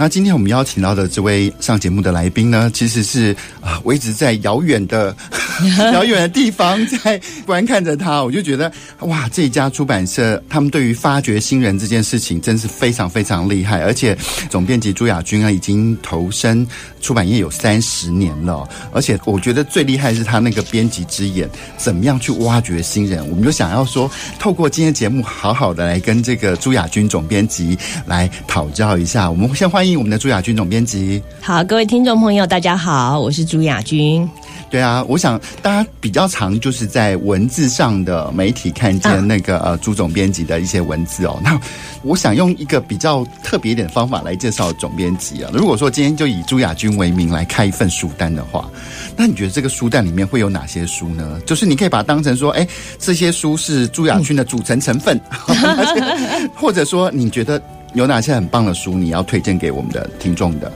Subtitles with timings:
[0.00, 5.14] 那今天我们邀请到的这位上节目的来宾呢，其实是啊，我一直在遥远的
[5.92, 14.14] 遥远的地方在观看着他，我就觉得哇，这一家出版社他们对于发掘新人这件事情真是非常非常厉害，而且
[14.50, 16.66] 总编辑朱雅君啊，已经投身
[17.00, 23.26] 出版业有三十年了，而且我觉得最厉害是他那个编辑之眼，怎么样去挖掘新人？
[23.30, 27.30] 我们就想要说，透过今天节目，好好的来跟这个朱雅君总。
[27.30, 31.22] 编辑来讨教一下，我们先欢迎我们的朱雅君总编辑。
[31.40, 34.28] 好，各位听众朋友，大家好，我是朱雅君。
[34.70, 41.40] 对啊，我想大家比较常就是在文字上的媒体看见那个、啊、呃朱总编辑的一些文字哦。
[41.42, 41.60] 那
[42.02, 45.50] 我想用一个比较特别一点的方法来介绍总编辑啊。
[45.52, 48.70] 如果说今天就以朱雅君为名来开一份书单的话，
[49.16, 51.40] 那你觉得这个书单里面会有哪些书呢？
[51.44, 57.60] 就是你可以把它当成说，哎，这些书是朱雅君的组成成分，嗯、 或者说你觉得。
[57.94, 60.70] 有哪些很棒的书你要推荐给我们的听众的？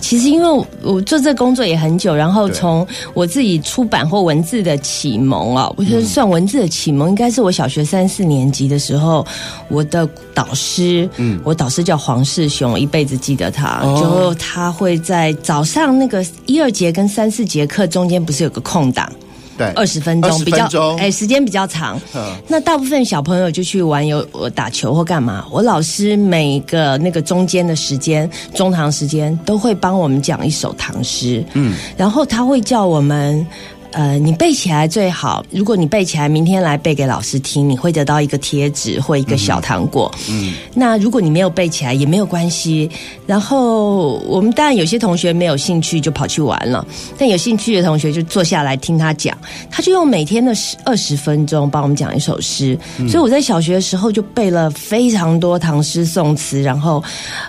[0.00, 9.26] 其实因为我做这个工作也很久，然后从我自己出版或文字的启蒙啊，我觉得算文字的启蒙，应该是我小学三四年级的时候，
[9.68, 19.10] 我的导师，嗯，我导师叫黄世雄，我一辈子记得他，就他会在早上那个一二节跟三四节课中间不是有个空档。
[19.56, 22.00] 对，二十分钟比较，哎，时间比较长。
[22.48, 25.46] 那大部分小朋友就去玩游我打球或干嘛。
[25.50, 31.44] 我老师每个那个中间的时间，中堂时间都会帮我们讲一首唐诗。
[31.54, 33.46] 嗯，然后他会叫我们。
[33.96, 35.42] 呃，你背起来最好。
[35.50, 40.14] 如果你背起来，明天来背给老师听，你会得到一个贴纸或一个小糖果。
[40.28, 42.90] 嗯，那如果你没有背起来也没有关系。
[43.26, 46.86] 然后我们当然有些同学没有兴趣就跑去玩了，
[47.16, 49.34] 但有兴趣的同学就坐下来听他讲。
[49.70, 52.78] 他就用每天的十二十分钟帮我们讲一首诗。
[52.98, 57.02] 嗯，所以我在小学的时候就背了非常多唐诗宋词，然后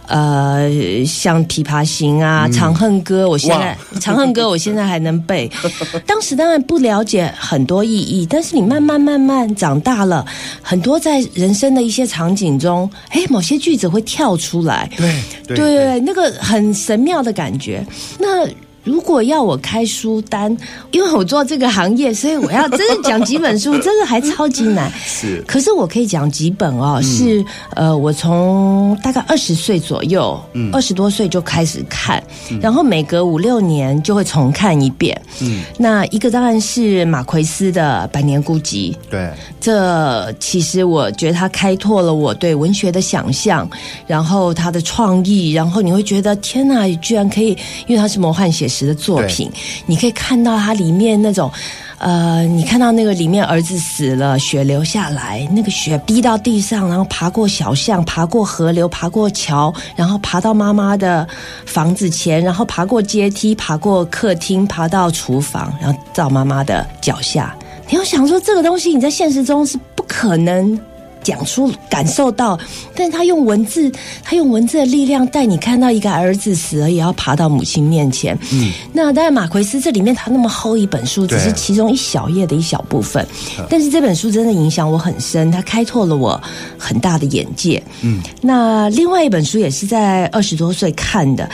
[0.07, 0.72] 呃，
[1.06, 5.52] 像《琵琶行》啊，《长恨歌》，我现在《长恨歌》我现在还能背。
[6.07, 6.37] 当时。
[6.38, 10.25] 当然不了解很多意义，但是你慢慢慢慢长大了，
[10.62, 15.12] 很多在人生的一些场景中，哎，某些句子会跳出来，对
[15.48, 17.86] 对，对，对，那个很神妙的感觉。
[18.20, 18.48] 那。
[18.88, 20.56] 如果要我开书单，
[20.92, 24.90] 因为我做这个行业，所以我要真的讲几本书，真的还超级难。
[25.06, 35.22] 是，可是我可以讲几本哦，嗯、是呃，我从大概二十岁左右，嗯，二十多岁就开始看，嗯、然后每隔五六年就会重看一遍。
[35.42, 38.94] 嗯，那一个当然是马奎斯的《百年孤寂》。
[39.09, 43.69] 对，这其实我觉得他开拓了我对文学的想象，
[44.08, 47.50] 然后他的创意，然后你会觉得天哪，居然可以，
[47.86, 48.77] 因为他是魔幻写实。
[48.86, 49.50] 的作品，
[49.86, 51.52] 你可以看到它里面那种，
[51.98, 61.28] 呃，你看到那个里面儿子死了，血流下来，那个血滴到地上，然后爬过小巷，爬过河流，爬过桥，然后爬到妈妈的
[61.66, 67.56] 房子前，然后爬过阶梯，爬过客厅，爬到厨房，然后到妈妈的脚下。
[67.90, 70.78] 你要想说这个东西，你在现实中是不可能。
[71.24, 72.58] 讲出感受到，
[72.96, 73.92] 但是他用文字，
[74.24, 78.38] 他用文字的力量带你看到一个儿子死了也要爬到母亲面前。
[78.52, 83.26] 嗯，那当然马奎斯这里面他那么厚一本书，只是其中一小页的一小部分，
[83.70, 86.42] 但是这本书真的影响我很深，它开拓了我
[86.78, 87.82] 很大的眼界。
[88.02, 91.50] 嗯，那另外一本书也是在二十多岁看的，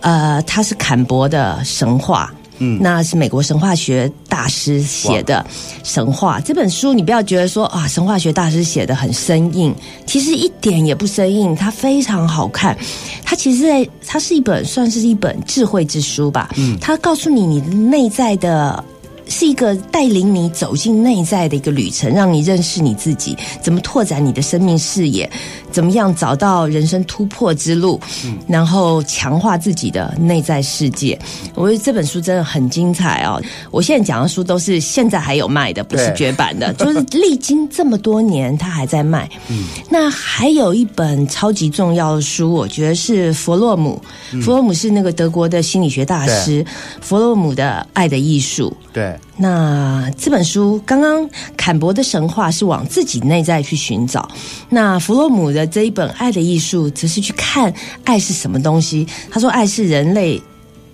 [0.00, 2.32] 呃，它是坎伯的神话。
[2.58, 5.44] 嗯，那是美国神话学大师写的
[5.82, 9.74] 神话这本书，你不要觉得说啊，神话学大师写的很生硬，
[10.06, 12.76] 其实一点也不生硬，它非常好看。
[13.24, 16.50] 它其实在，它是一本算是一本智慧之书吧。
[16.56, 18.82] 嗯，它告诉你你的内在的。
[19.28, 25.28] 是一个带领你走进内在的一个旅程，让你认识你自己，怎么拓展你的生命视野，
[25.70, 31.18] 怎么样找到人生突破之路，嗯，然后强化自己的内在世界。
[31.54, 33.42] 我觉得这本书真的很精彩哦！
[33.70, 39.28] 我现在讲的书都是现在还有卖的，不是绝版的，就是历经这么多年，它还在卖。
[39.48, 44.00] 嗯，那还有一本超级重要的书，我觉得是弗洛姆。
[44.42, 46.64] 弗洛姆是那个德国的心理学大师，
[47.00, 48.74] 弗洛姆的《爱的艺术》。
[48.96, 49.14] 对。
[49.36, 54.26] 那这本书刚刚坎伯的神话是往自己内在去寻找，
[54.70, 57.70] 那弗洛姆的这一本《爱的艺术》则是去看
[58.04, 59.06] 爱是什么东西。
[59.30, 60.40] 他说，爱是人类。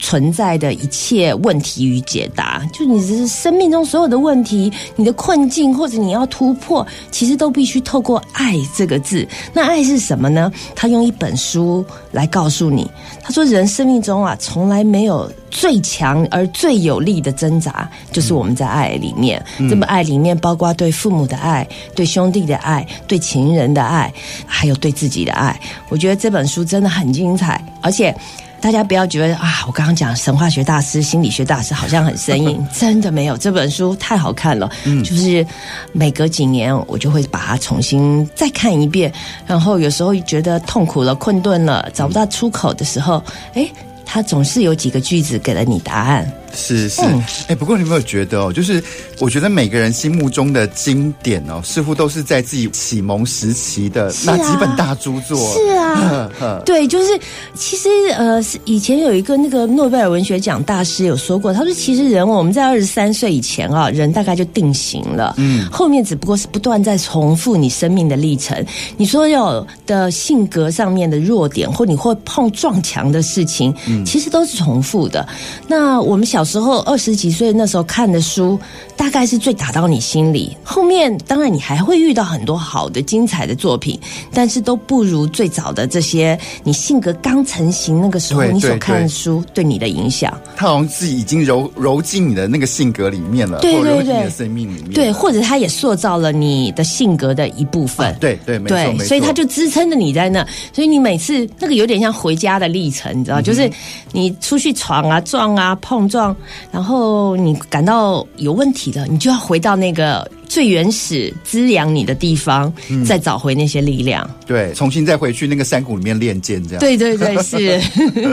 [0.03, 9.27] 存在的一切问题与解答，就你这是生命中所有的问题，你的困境或者你要突破，其实都必须透过“爱”这个字。
[9.55, 10.51] 那爱是什么呢？
[10.75, 12.91] 他用一本书来告诉你。
[13.23, 19.41] 他说，人生命中啊，从来没有最强而最有力的挣扎，就是我们在爱里面。
[19.59, 24.13] 嗯、这么爱里面，包括对父母的爱、对兄弟的爱、对情人的爱，
[24.45, 25.59] 还有对自己的爱。
[25.89, 28.13] 我觉得这本书真的很精彩，而且。
[28.63, 33.37] 大家不要觉得啊，我刚刚讲神话学大师、心理学大师好像很生硬， 真的没有。
[33.37, 35.45] 这本书太好看了，嗯，就是
[35.91, 39.13] 每隔几年我就会把它重新再看一遍，
[39.47, 43.21] 然后有时候觉得痛苦了、困顿了、找不到出口的时候，
[43.55, 43.69] 哎，
[44.07, 46.33] 它总是有几个句子给了你答案。
[46.55, 48.53] 是是，哎、嗯欸，不过你有没有觉得哦？
[48.53, 48.83] 就是
[49.19, 55.37] 我觉得每个人心目中的经典哦，似乎都是在自己启蒙时期的那几本大著作。
[55.55, 57.19] 是啊，是 啊呵呵对，就是
[57.55, 57.89] 其实
[58.19, 68.63] 呃，以前有一个那个诺贝尔文学奖大师有说过，他说其实人我们在二十三岁以前啊，人大概就定型了，嗯，后面只不过是不断在重复你生命的历程，
[68.99, 75.27] 你所有的性格上面的弱点，或你会碰撞墙的事情，嗯，其实都是重复的。
[75.67, 76.42] 那我们小。
[76.43, 78.59] 小时候二十几岁那时候看的书，
[78.97, 80.57] 大概是最打到你心里。
[80.65, 83.97] 后面当然你还会遇到很多好的、精彩的作品，
[84.33, 86.37] 但是都不如最早的这些。
[86.65, 98.09] 你性格刚成型那个时候，你所看的书对你的影响，他好像自己已经揉揉进你的那个性格里面了，对对对，生命里面，对，或者他也塑造了你的性格的一部分。
[98.09, 99.05] 啊、对对，没错，没错。
[99.05, 100.45] 所以他就支撑着你在那。
[100.73, 103.71] 所以你每次那个有点像回家的历程，你知道，嗯、就是
[104.11, 106.32] 你出去闯啊、撞啊、碰撞。
[106.71, 114.29] 然后你感到有问题了，你就要回到那个最原始滋养你的地方，嗯、再找回那些力量。
[114.47, 116.81] 对，重新再回去那个山谷里面练剑，这样。
[116.81, 117.81] 对对对，是。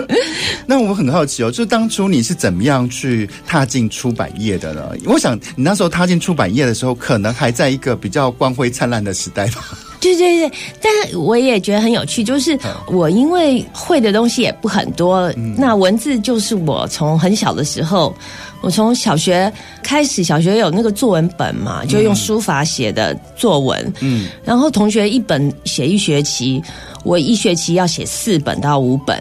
[0.65, 4.91] 那我很好奇哦，就当初你是怎么样去踏进出版业的呢？
[5.05, 9.77] 我想你那时候踏进出版业的时候，可能还在一个比较光辉灿烂的时代吧。
[9.99, 10.51] 对对对，
[10.81, 12.57] 但我也觉得很有趣，就是
[12.87, 18.15] 我因为会的东西也不很多，那文字就是我从很小的时候，
[18.61, 19.51] 我从小学
[19.81, 26.61] 开始，小学有那个作文本嘛，就用书法写的作文，嗯，然后同学一本写一学期。
[27.05, 29.17] 我一学期要写四本到五本，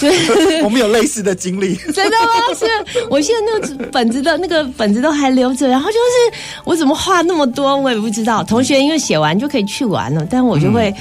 [0.00, 0.10] 对，
[0.64, 2.32] 我们有类似的经历， 真的吗？
[2.58, 2.66] 是，
[3.08, 8.42] 我现在那个本子的那个本子都还留着，然后就是我怎么画那么多，我也不知道。
[8.42, 10.92] 同学因为写完就可以去玩了，但我就会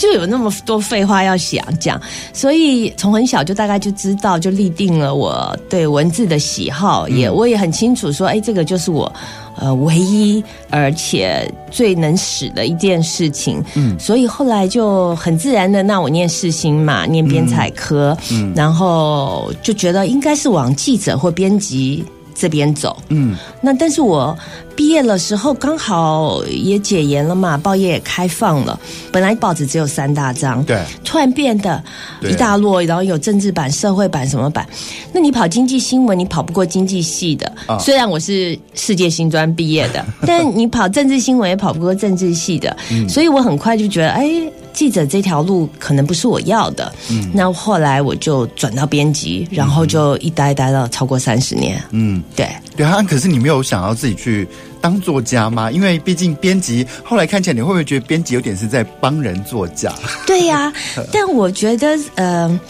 [0.00, 2.00] 就有那么多废话要想讲，
[2.32, 9.12] 所以从很小就大概就知道，就立定了我对文字的喜好，也我也很清楚说，哎，这个就是我。
[9.56, 22.02] 呃，唯一而且最能使的一件事情，嗯，所以后来就很自然的，那我念世新嘛，念编采科，嗯，然后就觉得应该是往记者或编辑
[22.34, 24.34] 这边走，嗯，那但是我。
[24.80, 28.80] 毕业的时候刚好也解严了嘛，报业也开放了。
[29.12, 31.84] 本来报纸只有三大张，对，突然变得
[32.22, 34.66] 一大摞，然后有政治版、社会版什么版。
[35.12, 37.52] 那你跑经济新闻，你跑不过经济系的。
[37.68, 42.74] 哦、虽然我是世界新专毕业的， 但你跑政治新闻也跑不过政治系的。
[42.90, 44.30] 嗯、所以我很快就觉得，哎，
[44.72, 46.90] 记者这条路可能不是我要的。
[47.10, 51.78] 嗯，那后来我就转到编辑，然后就一待待了超过三十年。
[51.90, 53.02] 嗯，对，对啊。
[53.02, 54.48] 可是你没有想要自己去。
[54.80, 55.70] 当作家吗？
[55.70, 59.92] 因为毕竟编辑，后来看起来你会不会觉得编辑有点是在帮人作假？
[60.26, 60.72] 对呀、啊，
[61.12, 62.60] 但我觉得呃，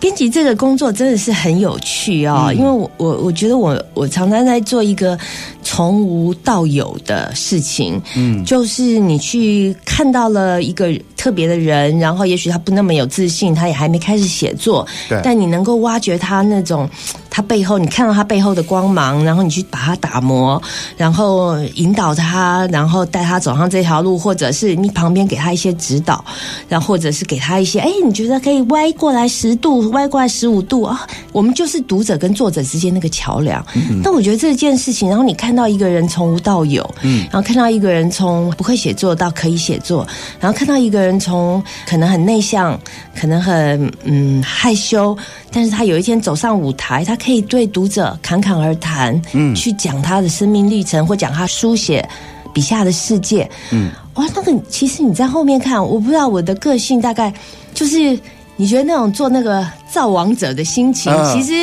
[0.00, 5.18] 编辑这个工作真的是很有趣哦，嗯、因为我我我觉得我我常常在做一个
[5.62, 16.88] 从无到有的事情，嗯，就是你去看到了一个特别的人，然后也许他不那么有自信，他也还没开始写作，对，但你能够挖掘他那种。
[17.34, 20.62] 他背后，你看到他背后的光芒，然后你去把它打磨，
[20.96, 26.24] 然后引导他，然后带他走上这条路，或者是你旁边给他一些指导，
[26.68, 31.04] 然后或者是给他一些，哎，你觉得可以歪过来十度，歪过来十五度啊？
[31.32, 33.60] 我们就是读者跟作者之间那个桥梁。
[33.74, 40.06] 嗯，但我觉得这件事情，然后你看到一个人从无到有，嗯，然后看到一个人从不会写作到可以写作，
[40.38, 42.78] 然后看到一个人从可能很内向，
[43.18, 45.18] 可能很嗯害羞，
[45.50, 47.18] 但是他有一天走上舞台，他。
[47.24, 52.06] 可以对读者侃侃而谈，嗯，去讲他的生命历程，或讲他书写
[52.52, 57.32] 笔下的世界，嗯，哇，那个其实你在后面看，我不知道我的个性大概
[57.72, 58.18] 就是，
[58.56, 61.54] 你觉得那种做那个造王者的心情，其实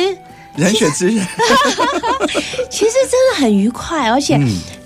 [0.56, 1.24] 人选之人，
[2.68, 4.36] 其实真的很愉快，而且。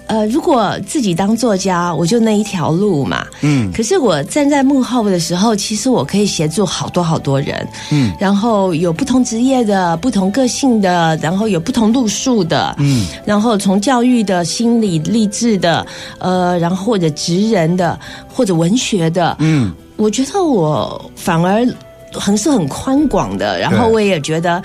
[0.09, 3.27] 嗯呃，如果自己当作家，我就那一条路嘛。
[3.41, 3.71] 嗯。
[3.73, 7.67] 可是我站在幕后的时候，其实我可以协助好多好多人。
[7.91, 8.13] 嗯。
[8.21, 12.75] 然后有不同职业的、不同个性的，然后有不同路数的。
[12.79, 13.07] 嗯。
[13.25, 15.85] 然后从教育的、心理励志的，
[16.19, 17.99] 呃，然后或者职人的，
[18.33, 19.37] 或者文学的。
[19.41, 19.73] 嗯。
[19.97, 21.67] 我觉得我反而
[22.13, 24.63] 很是很宽广的，然后我也觉得。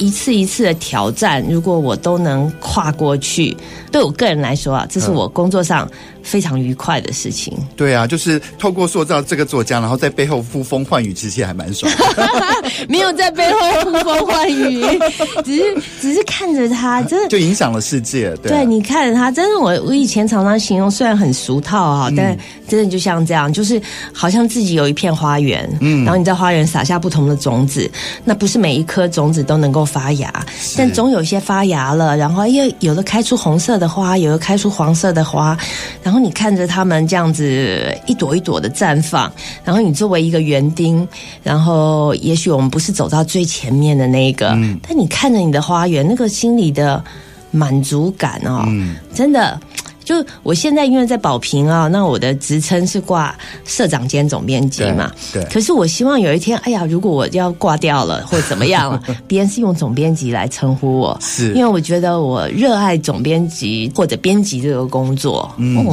[0.00, 3.56] 一次一次的挑战，如果我都能跨过去，
[3.92, 5.88] 对我个人来说啊，这是我工作上
[6.22, 7.52] 非常愉快的事情。
[7.76, 12.26] 对啊，就是透过塑造这个作家，然后在背后呼风唤雨，其实也还蛮爽的。
[12.88, 14.82] 没有在背后呼风唤雨，
[15.44, 18.34] 只是只是看着他，真的 就影响了世界。
[18.42, 23.80] 对，啊、对，你看着他，真的，我我以前常常形容，虽然很俗套啊，嗯、但真的就像这样，就是
[24.12, 27.90] 好像自己有一片花园，嗯，然后你在花园撒下不同的种子，
[28.24, 29.84] 那不是每一颗种子都能够。
[29.90, 30.32] 发芽，
[30.76, 35.56] 但总有些发芽了，然后又有的开出红色的花，有的开出黄色的花，
[36.02, 39.30] 然后你看着它们这样子一朵一朵的绽放，
[39.62, 41.06] 然后你作为一个园丁，
[41.42, 47.02] 然后也许我们不是走到最前面的那一个，嗯、但你看着你的花园，那个心里的
[47.50, 49.60] 满足感哦，嗯、真的。
[50.04, 55.10] 就我现在因为在保平啊，那我的职称是挂社长兼总编辑嘛。
[55.32, 55.42] 对。
[55.42, 65.52] 对，可是我希望有一天，哎呀，如果我要挂掉了或者怎么样了， 别人是用总编辑来称呼我，是因为我觉得我热爱总编辑或者编辑这个工作。
[65.58, 65.86] 嗯。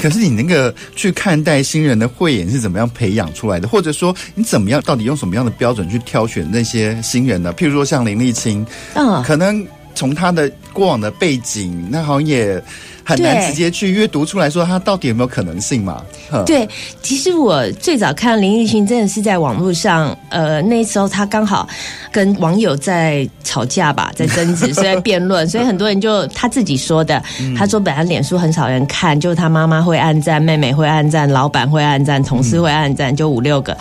[0.00, 3.68] 可是你那个去看待新人的慧眼是怎么样培养出来的？
[3.68, 7.52] 或者说你怎么样，到底用什么样的标准去挑选那些新人呢？
[7.54, 12.62] 譬如说像林立清，嗯，可能从他的过往的背景，那好像也。
[13.10, 16.02] 很难直接去阅读出来说他到底有没有可能性嘛？
[16.46, 16.68] 对，
[17.02, 21.68] 其实我最早看林立青真的是在网络上，呃，那时候他刚好
[22.12, 27.22] 跟网友在吵架吧，在争执，所以在辩论， 所以很多人就他自己说的，
[27.56, 33.76] 他说本来脸书很少人看，就他妈妈会暗赞，妹妹会暗赞，老板会暗赞，同事会暗赞，就五六个。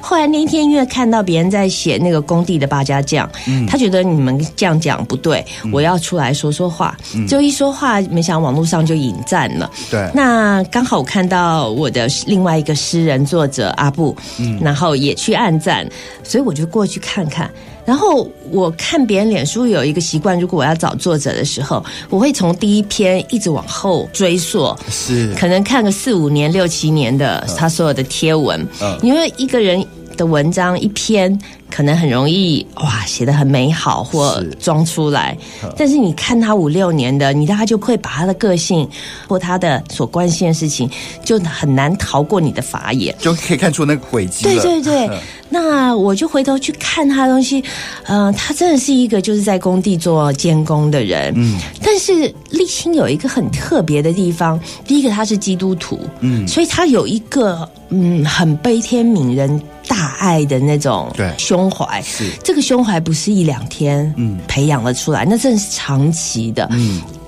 [0.00, 6.96] 后来那一天，因为看到别人在写那个工地的八家将，嗯，他觉得你们这样讲不对，我要出来说说话。
[7.28, 9.70] 就一说话，没想到网络上就引战了。
[9.90, 15.86] 对，那刚好我看到我的另外一个诗人作者阿布，嗯，然后也去暗赞，
[16.22, 17.50] 所以我就过去看看。
[17.84, 25.34] 然后我看别人脸书有一个习惯，如果我要找作者的时候，我会从第一篇一直往后追溯，是。
[25.34, 29.84] 可能看个四五年、六七年的他所有的贴文，嗯，因为一个人
[30.16, 31.38] 的文章一篇。
[31.74, 38.86] 可能很容易哇，写的很美好或装出来，是但是你看他五六年的，你大概就会把他的个性
[39.26, 40.86] 或他的所关心的事情，
[41.24, 44.44] 就很难逃过你的法眼，就可以看出那个轨迹。
[44.44, 45.10] 对对对，
[45.52, 47.62] 那我就回头去看他的东西，
[48.06, 59.60] 嗯、呃，他真的是一个就是在工地做监工的人，嗯，但是立青有一个很特别的地方，第一个他是基督徒，嗯，所以他有一个嗯很悲天悯人。
[59.88, 62.30] 大爱的那种胸怀，是。
[62.42, 64.38] 这个胸怀不是一两天嗯。
[64.48, 66.66] 培养了出来，嗯、那真的是长期的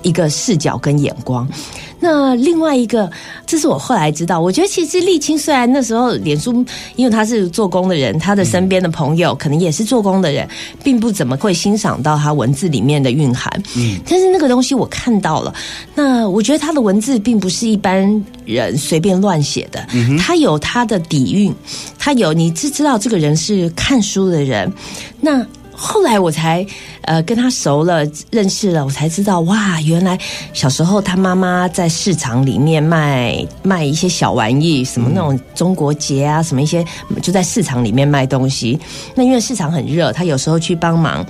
[0.05, 1.45] 一个视角跟眼光。
[1.51, 1.53] 嗯、
[1.99, 3.11] 那另外一个，
[3.45, 6.63] 这是我后来知道，我觉得其实沥青虽然那时候脸书，
[6.95, 10.47] 因为他是做工的人，他的身边的朋友可能也是做工的人，
[10.83, 13.51] 并不怎么会欣赏到他文字里面的蕴含。
[13.75, 15.53] 嗯，但是那个东西我看到了，
[15.95, 19.85] 那我觉得他的文字并不是一般人随便乱写的，
[20.19, 21.53] 他有他的底蕴，
[21.97, 24.71] 他有你知知道这个人是看书的人，
[25.19, 25.43] 那
[25.75, 26.65] 后来我才
[27.01, 30.17] 呃跟他熟了，认识了，我才知道哇，原来
[30.53, 36.83] 小时候他妈妈在市场里面卖卖一些小玩意，什么那种中国结啊，什么一些
[37.21, 38.79] 就在市场里面卖东西。
[39.13, 41.25] 那因为市场很热，他有时候去帮忙。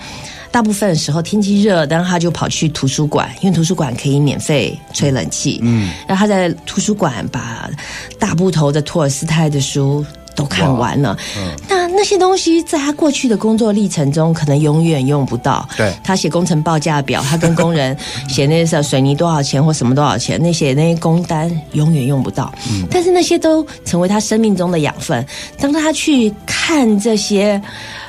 [0.52, 5.60] 大部分的时候天气热，然后他就跑去图书馆，因为图书馆可以免费吹冷气。
[5.62, 7.70] 嗯，然后他在图书馆把
[8.18, 11.18] 大部头的托尔斯泰的书都看完了。
[11.38, 15.68] 嗯，那那些东西在他过去的工作历程中，可能永远用不到。
[15.77, 22.54] 对，他写工程报价表，他跟工人写那些水泥多少钱或什么多少钱，那些那些工单永远用不到。
[22.70, 25.25] 嗯，但是那些都成为他生命中的养分。
[25.60, 27.62] 当他去看这些。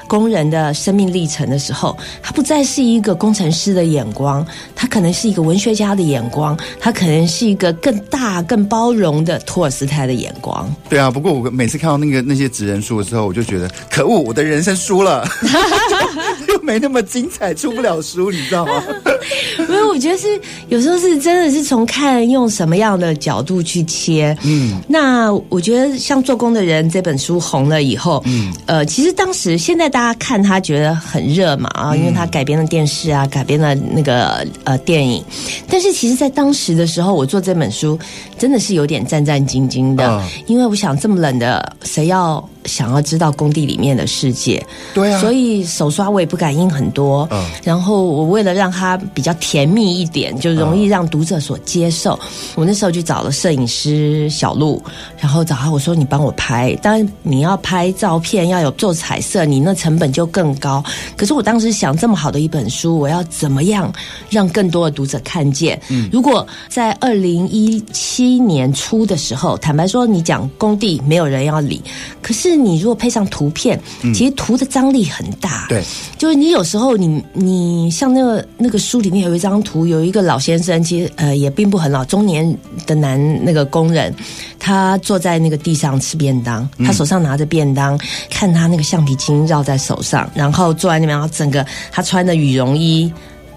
[0.07, 10.73] 工人的生命历程的时候，他不再是一个工程师的眼光，他可能是一个文学家的眼光，他可能是一个更大、更包容的托尔斯泰的眼光。
[10.89, 16.09] 对啊，不过我每次看到那个那些纸人书的时候，我就觉得可恶，我的人生输了，又
[16.67, 18.83] 没那么精彩，出不了书，你知道吗？
[19.69, 24.37] 没有，我觉得是有时候是真的是从看用什么样的角度去切。
[24.43, 35.25] 嗯，那我觉得像做工的人这本书红了以后，嗯，呃，其实当时现在大家看他觉得很热嘛啊，因为他改编了电视啊，改编了那个呃电影，
[35.69, 37.97] 但是其实，在当时的时候，我做这本书
[38.37, 42.47] 真的是有点战战兢兢的，哦、因为我想这么冷的，谁要？
[42.67, 54.83] 想要知道工地里面的世界，对啊，所以手刷我也不敢印很多，嗯，然后我为了让它比较甜蜜一点，就容易让读者所接受，嗯、我那时候就找了摄影师小路，
[55.19, 60.83] 然后找他我说你帮我拍，当然你要拍照片要有做彩色，你那成本就更高。
[61.17, 63.93] 可是我当时想这么好的一本书，我要怎么样
[64.29, 65.81] 让更多的读者看见？
[65.91, 71.81] 嗯，如果在二零一七年初的时候，坦白说你讲工地没有人要理，
[72.21, 72.56] 可是。
[72.57, 73.79] 你如果配上图片，
[74.15, 75.67] 其实图的张力很大。
[75.69, 75.83] 对，
[76.17, 84.15] 就是你有时候你你像那个那个书里面有一张图，有一个老先生，其实呃也并不很老，中年的男那个工人，
[84.59, 87.99] 他坐在那个地上吃便当，他手上拿着便当，
[88.31, 93.13] 看他那个橡皮筋绕在手上，然后坐在那边，然后整个他穿的羽绒衣。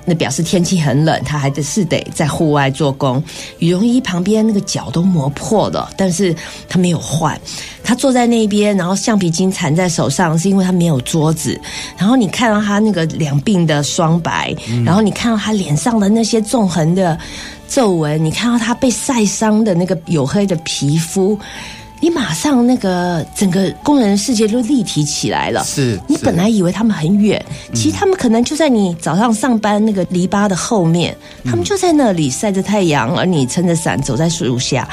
[0.06, 3.24] 那表示天气很冷，他还得是得在户外做工。
[3.60, 6.36] 羽绒衣旁边那个脚都磨破了，但是
[6.68, 7.39] 他没有换。
[7.84, 11.60] 他坐在那边，然后橡皮筋缠在手上，是因为他没有桌子。
[11.98, 17.18] 然后你看到他那个两鬓的霜白，嗯、然后你看到他脸上的那些纵横的
[17.68, 21.38] 皱纹，你看到他被晒伤的那个黝黑的皮肤。
[22.01, 25.63] 你马上那个整个工人世界都立体起来了。
[25.63, 31.15] 是，你本来以为他们很远，其实他们可能就在你早上上班那个篱笆的后面，
[31.46, 34.88] 他们就在那里晒着太阳，而你撑着伞走在树下。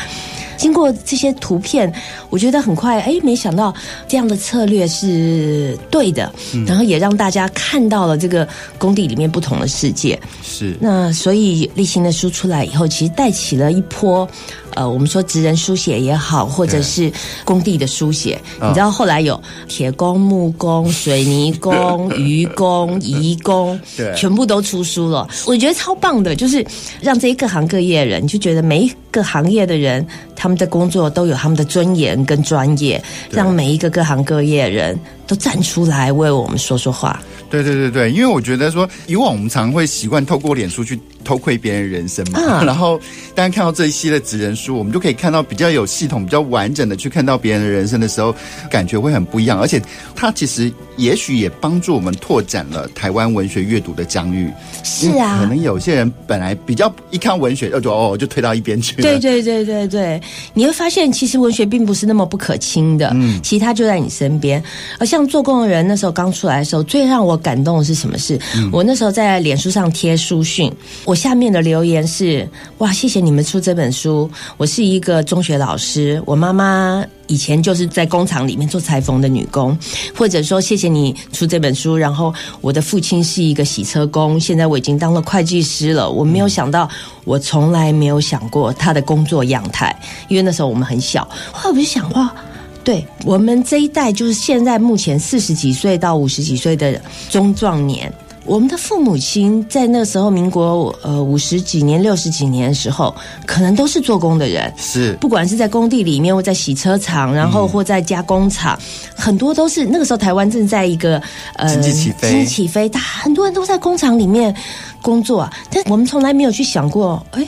[0.56, 1.92] 经过这些图片，
[2.30, 3.74] 我觉得很快，哎，没想到
[4.08, 6.32] 这样的策略是对的，
[6.66, 8.48] 然后也让大家看到了这个
[8.78, 10.18] 工地里面不同的世界。
[10.42, 14.26] 是，那所以立新的书出来以后，其实带起了一波。
[14.76, 17.10] 呃，我们说职人书写也好，或者是
[17.44, 25.26] 工地的书写，你知道后来有铁工、木工、水泥工、鱼工、移工， 对，全部都出书了。
[25.46, 26.64] 我觉得超棒的，就是
[27.00, 37.18] 让这些各行各业的人，就觉得每一个行业的人，他们的工作都有他们的尊严跟专业，让每一个各行各业的人都站出来为我们说说话。
[37.48, 43.00] 对对对对，因为我觉得说，以往我们常会习惯透过脸书去偷窥别人人生嘛，啊、 然后
[43.36, 48.34] 大家看到这一系列职人书，我们就可以看到比较有系统、比较完整的去看到别人的人生的时候，
[48.68, 49.58] 感觉会很不一样。
[49.60, 49.80] 而且，
[50.16, 54.50] 它其实也许也帮助我们拓展了台湾文学阅读的疆域。
[54.82, 59.05] 是啊，可能有些人本来比较一看文学，就哦就推到一边去了。
[59.06, 60.22] 对对对对对，
[60.54, 64.62] 你会发现其实文学并不是那么不可亲的，嗯，其实它就在你身边。
[64.98, 68.40] 而像做工的人那时候刚出来的时候，最让我感动的是什么事？
[68.56, 70.72] 嗯、我那时候在脸书上贴书讯，
[71.04, 71.14] 我。
[71.26, 74.30] 下面的留言是：哇，谢谢你们出这本书。
[74.58, 79.76] 我是一个中学老师，我妈妈以前就是在工厂里面做裁缝的女工。
[80.14, 81.96] 或者说，谢谢你出这本书。
[81.96, 86.10] 然后，我的父亲是一个洗车工，现在我已经当了会计师了。
[86.10, 86.88] 我没有想到，
[87.24, 89.94] 我从来没有想过他的工作样态，
[90.28, 91.28] 因为那时候我们很小。
[91.52, 92.34] 后来我就想，哇，
[92.82, 98.12] 对我们这一代，就是现在目前四十几岁到五十几岁的中壮年。
[98.46, 105.12] 我们的父母亲在那个时候，民国呃五十几年、六十几年的时候，可能都是做工的人，是。
[105.20, 111.20] 不管是在工地里面，或在洗车厂，然后或在加工厂，嗯、很多都是那个时候台湾正在一个
[111.56, 114.54] 呃经济起飞，经济起飞，他很多人都在工厂里面
[115.02, 117.46] 工作啊，但我们从来没有去想过，哎。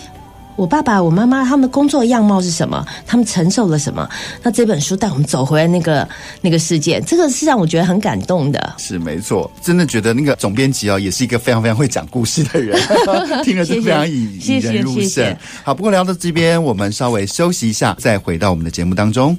[0.59, 2.85] 我爸爸、我妈妈他们的工作样貌是什么？
[3.07, 4.09] 他们承受了什么？
[4.43, 6.07] 那这本书带我们走回来那个
[6.41, 8.75] 那个世界，这个是让我觉得很感动的。
[8.77, 12.77] 是没错，真的觉得那个总编辑哦，也是一个非常非常会讲故事的人，
[13.45, 15.37] 听了是非常引引人入胜。
[15.63, 19.39] 好，不过聊到这边，我们稍微休息一下，再回到我们的节目当中。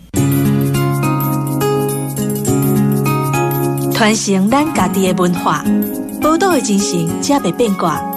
[3.93, 5.65] 传承咱家己的文化，
[6.21, 8.08] 报道的精神，才袂变卦。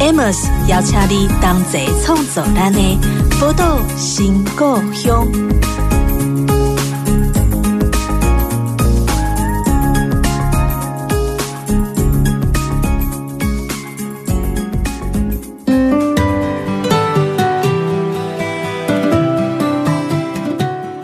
[0.00, 2.80] Amos 邀请你同齐创作咱的
[3.38, 5.26] 宝岛新故乡。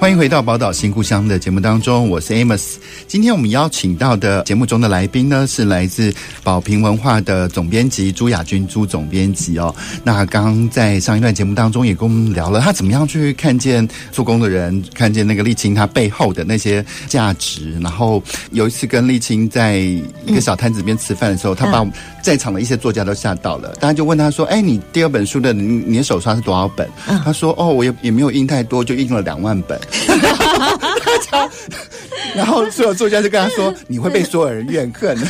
[0.07, 2.77] 欢迎迎回到宝岛新故乡的节目当中，我是 Amos。
[3.09, 6.15] 今天我们邀请到的节目中的来宾呢，是来自
[6.45, 9.75] 宝瓶文化的总编辑朱雅君朱总编辑哦。
[10.05, 17.77] 那刚刚在上一段节目当中也跟我们聊了他怎么样去看见做工的人，看见那个沥青它背后的那些价值。
[17.81, 21.85] 然后有一次跟沥青在一个小摊子边吃饭的时候，嗯、他把
[22.23, 23.71] 在场的一些作家都吓到了。
[23.81, 29.77] 大家就问他说：“哎，你第二本书的你你的手刷是多少本？”嗯、他说：“哦，我也也没有印太多，就印了两万本。”
[32.35, 35.17] 然后所有作家就跟他说：“你会被所有人怨恨。”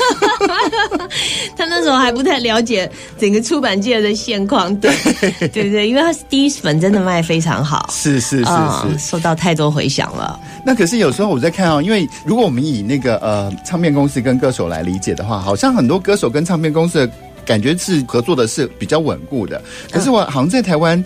[1.57, 8.51] 他那时候还不太了解整个出版界的现况，对对对对，因为他第一本真的卖非常好，是是是是、
[8.85, 10.39] 嗯，受到太多回响了。
[10.65, 17.13] 那可是有时候我在看啊，因为如果我们以那个呃唱片公司跟歌手来理解的话，好像很多歌手跟唱片公司的
[17.45, 19.61] 感觉是合作的是比较稳固的。
[19.91, 21.03] 可是我好像在台湾。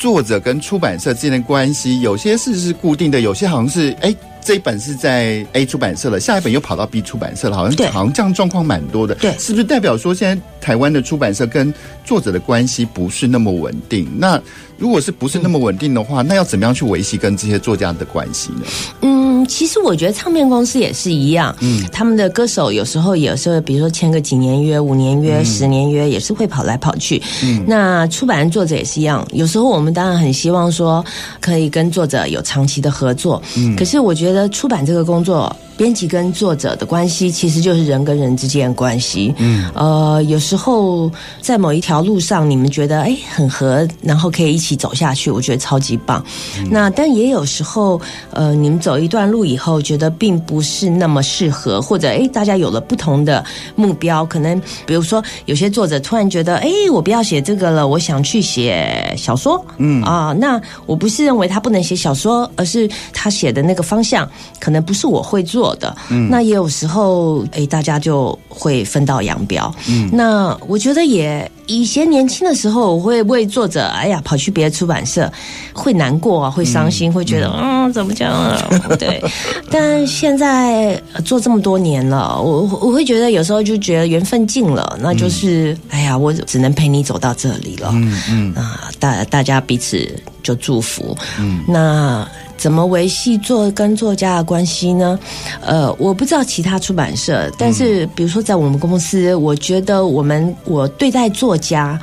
[0.00, 9.14] 作者跟出版社之间的关系，有些事是固定的，有些好像是哎，这一本是在 A 出版社了，下一本又跑到 B 出版社了，好像对好像这样状况蛮多的。
[9.16, 11.72] 对，是不是代表说现在台湾的出版社跟
[12.04, 14.08] 作者的关系不是那么稳定？
[14.18, 14.40] 那
[14.78, 18.62] 如果是不是那么稳定的话，嗯、那要怎么样去维系跟这些作家的关系呢？
[19.02, 19.20] 嗯。
[19.48, 27.20] 其实我觉得唱片公司也是一样，嗯，他们的歌手有时候有时候，比如说签个几年约、五年约、十年约，也是会跑来跑去。
[27.42, 31.02] 嗯，那出版人作者也是一样，有时候我们当然很希望说
[31.40, 35.54] 可以跟作者有长期的合作，嗯，可是我觉得得出版这个工作。
[35.80, 39.34] 编辑跟作者的关系，其实就是人跟人之间的关系。
[39.38, 46.22] 嗯，呃，有时候在某一条路上，你们觉得哎很合，然后可以一起走下去，我觉得超级棒。
[46.58, 47.98] 嗯、那但也有时候，
[48.30, 53.42] 呃，你们走一段路以后，觉得并不是那么适合，或者哎大家有了不同的
[53.74, 59.64] 目标，可能比如说有些作者突然觉得哎我不要写这个了，我想去写小说。
[59.78, 69.72] 嗯啊，那我不是认为他不能写小说，而是他写的那个方向可能不是我会做的，嗯，那也有时候，哎，大家就会分道扬镳。
[69.88, 75.30] 嗯，那我觉得也以前年轻的时候，我会为作者，哎呀，跑去别的出版社，
[75.72, 78.56] 会难过啊，会伤心，嗯、会觉得，嗯，嗯，怎么讲啊？
[78.98, 79.22] 对。
[79.70, 87.90] 但现在做这么多年了，我我会觉得有时候就觉得缘分尽了，那就是，嗯、哎呀，我只能陪你走到这里了。
[87.94, 90.08] 嗯嗯啊，大大家彼此
[90.42, 91.16] 就祝福。
[91.38, 92.26] 嗯，那。
[92.60, 95.18] 怎么维系作跟作家的关系呢？
[95.62, 101.98] 呃，我不知道其他出版社，但是比如说在我们公司，我觉得我们我对待作家，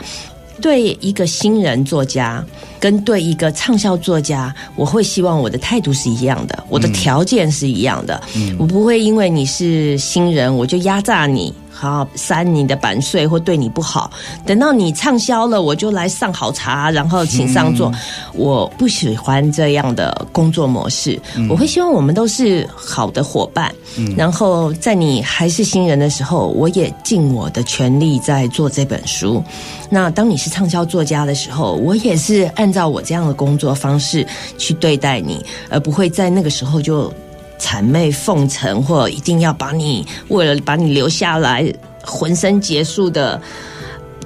[0.60, 2.44] 对一个新人作家
[2.80, 8.20] 跟对一个畅销作家，我会希望我的态度是一样的，我的条件是一样的，
[8.58, 11.54] 我不会因为你是新人，我就压榨你。
[11.80, 14.10] 好，删你的版税或对你不好，
[14.48, 17.90] 等到你畅销了，我就来上好茶，然后请上座。
[17.90, 18.00] 嗯、
[18.34, 23.72] 我不喜欢这样的工作模式，嗯、我会希望我们都是好的伙伴。
[23.96, 29.44] 嗯、然后在你还是新人的时候，我也尽我的全力在做这本书。
[29.88, 34.26] 那当你是畅销作家的时候，我也是按照我这样的工作方式
[34.58, 37.14] 去对待你，而不会在那个时候就。
[37.60, 41.72] 谄媚奉承，或一定要把你为了把你留下来，
[42.04, 43.42] 浑身结束的，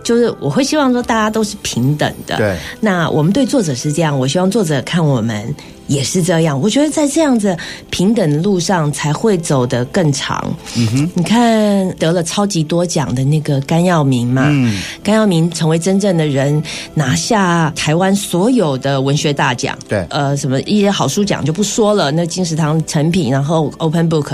[0.03, 2.37] 就是我会希望说大家都是平等的。
[2.37, 5.53] 对，那我们对作者是这样，我希望作者看我们。
[5.91, 7.55] 也是这样，我觉得在这样子
[7.89, 10.41] 平等的路上才会走得更长。
[10.77, 19.77] 嗯哼，你看得了超级多奖的那个甘耀明嘛，嗯，甘耀明成为真正的人，拿下台湾所有的文学大奖。
[19.89, 24.33] 对，呃，什么一些好书奖就不说了，那金石堂成品，然后 Open Book，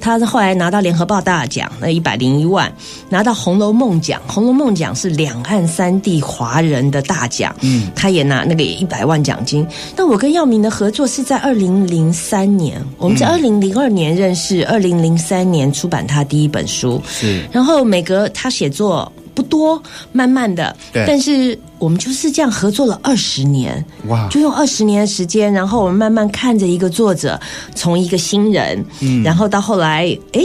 [0.00, 2.72] 他后来拿到联合报大奖，那一百零一万，
[3.10, 9.66] 拿到红楼梦奖，红楼梦奖是两岸三地华人的大奖，嗯，他也拿那个一百万奖金。
[9.94, 10.90] 那我跟耀明的合。
[10.94, 17.42] 做是在二零零三年，我们在二零零二年认识，二零零三年出版他第一本书，是。
[17.50, 21.04] 然后每隔他写作不多，慢慢的，对。
[21.06, 24.28] 但是我们就是这样合作了二十年，哇！
[24.28, 27.38] 就用二十年的时间，然后我们慢慢看着一个作者
[27.74, 30.40] 从一个新人，嗯，然后到后来，哎，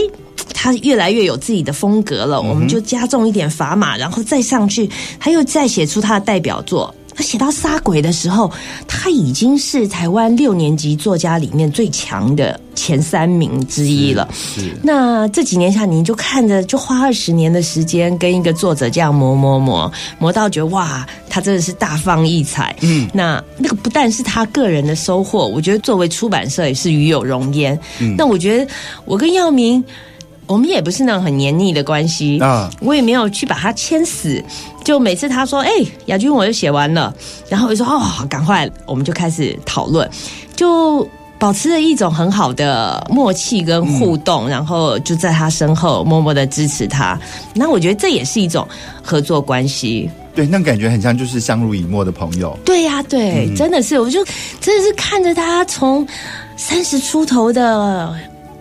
[0.53, 6.93] 他越来越有自己的风格了，嗯、我们就加重一点砝码，然后再上去，他又再写出他的代表作。
[7.19, 8.49] 他写到《杀鬼》的时候，
[8.87, 14.25] 他已经是台湾六年级作家里面最强的前三名之一了。
[14.31, 22.73] 是，是那这几年下，你就看着，就花二十年的时间跟一个作者这样磨磨磨，磨到觉得哇，他真的是大放异彩。
[22.79, 27.77] 嗯，那那个不但是他个人的收获，我觉得作为出版社也是与有荣焉。
[27.99, 28.71] 嗯，那我觉得
[29.03, 29.83] 我跟耀明。
[30.49, 34.43] 我们也不是那种很黏腻的关系啊，我也没有去把他牵死。
[34.83, 35.69] 就每次他说：“哎，
[36.07, 37.13] 雅君，我就写完了。”
[37.47, 40.09] 然后我就说：“哦，赶快！”我们就开始讨论。
[40.55, 41.07] 就
[41.37, 47.17] 保持着一种很好的默契跟互动，嗯、然后就在他身后默默的支持他。
[47.53, 48.67] 那我觉得这也是一种
[49.03, 50.09] 合作关系。
[50.33, 52.57] 对，那感觉很像就是相濡以沫的朋友。
[52.65, 54.25] 对呀、啊，对，嗯、真的是，我就
[54.59, 56.05] 真的是看着他从
[56.57, 58.13] 三十出头的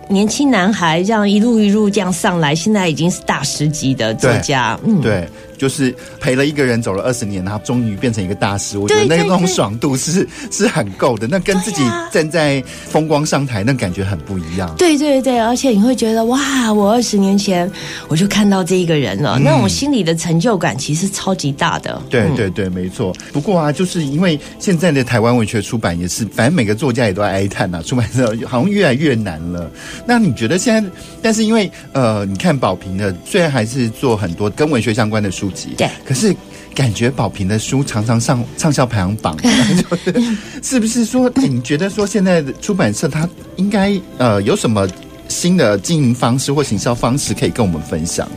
[0.09, 4.77] 年轻男孩，这样一路一路这样上来，现在已经是大师级的作家。
[4.83, 5.29] 嗯，对。
[5.59, 8.77] 就是陪了一个人走了二十年，然后终于变成一个大师。
[8.77, 14.73] 我觉得那种爽度是 是很够的，那跟自己站在风光上台那感觉很不一样。
[14.77, 17.69] 对对对，而且你会觉得哇，我二十年前
[18.07, 22.01] 我就看到这一个人了，嗯、那种心里的成就感其实超级大的。
[22.09, 23.13] 对对对，没错。
[23.33, 29.69] 不过啊，就是因为现在的台湾文学出版也是，反正每个作家也都在哀叹呐，出版社好像越来越难了。
[30.05, 30.89] 那你觉得现在？
[31.21, 35.48] 但是因为呃，你看宝瓶的，虽然还是做很多跟文学相关的书。
[35.77, 36.35] 对，可是
[36.73, 39.35] 感觉宝瓶的书常常上 畅销排行榜，
[40.63, 41.29] 是不是说？
[41.35, 44.87] 你觉得说现在的出版社它应该呃有什么
[45.27, 48.27] 新的经营方式或行销方式可以跟我们分享？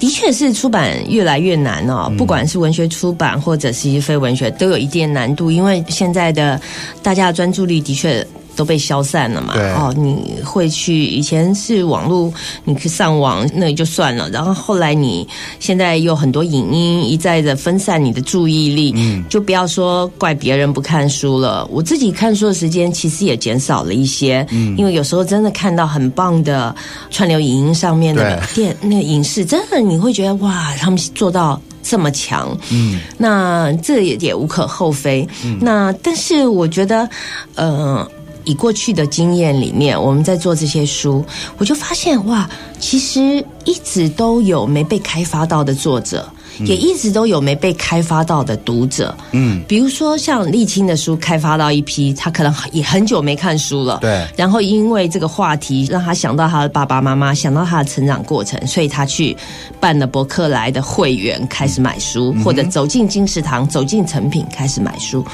[0.00, 6.60] 的确是出版越来越难哦，不管是文学出版或者是非文学，都有一定难度，因为现在的
[7.02, 8.26] 大家的专注力的确。
[8.56, 9.54] 都被消散了嘛？
[9.76, 12.32] 哦，你会去以前是网络，
[12.64, 14.28] 你去上网那也就算了。
[14.30, 15.26] 然后后来你
[15.60, 21.66] 现在有很多影音一再的分散你的注意力，嗯，就不要说怪别人不看书了。
[21.70, 26.74] 我自己看书的时间其实也减少了一些，嗯，因为有时候真的看到很棒的
[27.10, 35.26] 串流影音上面的电那个影视，真的你会觉得哇，他们做到这么强，嗯，那这也也无可厚非。
[35.44, 37.08] 嗯，那但是我觉得，
[37.54, 38.08] 呃。
[38.44, 41.24] 以过去的经验里面，我们在做这些书，
[41.58, 46.28] 我就发现哇，其实一直都有没被开发到的作者。
[46.60, 59.36] 也一直都有没被开发到的读者，嗯，比如说像立青的书开发到一批，他可能也很久没看书了，对，然后因为这个话题让他想到他的爸爸妈妈，想到他的成长过程，所以他去
[59.80, 65.26] 办了博客来的会员，开始买书，嗯、或者走进金石堂，走进成品开始买书。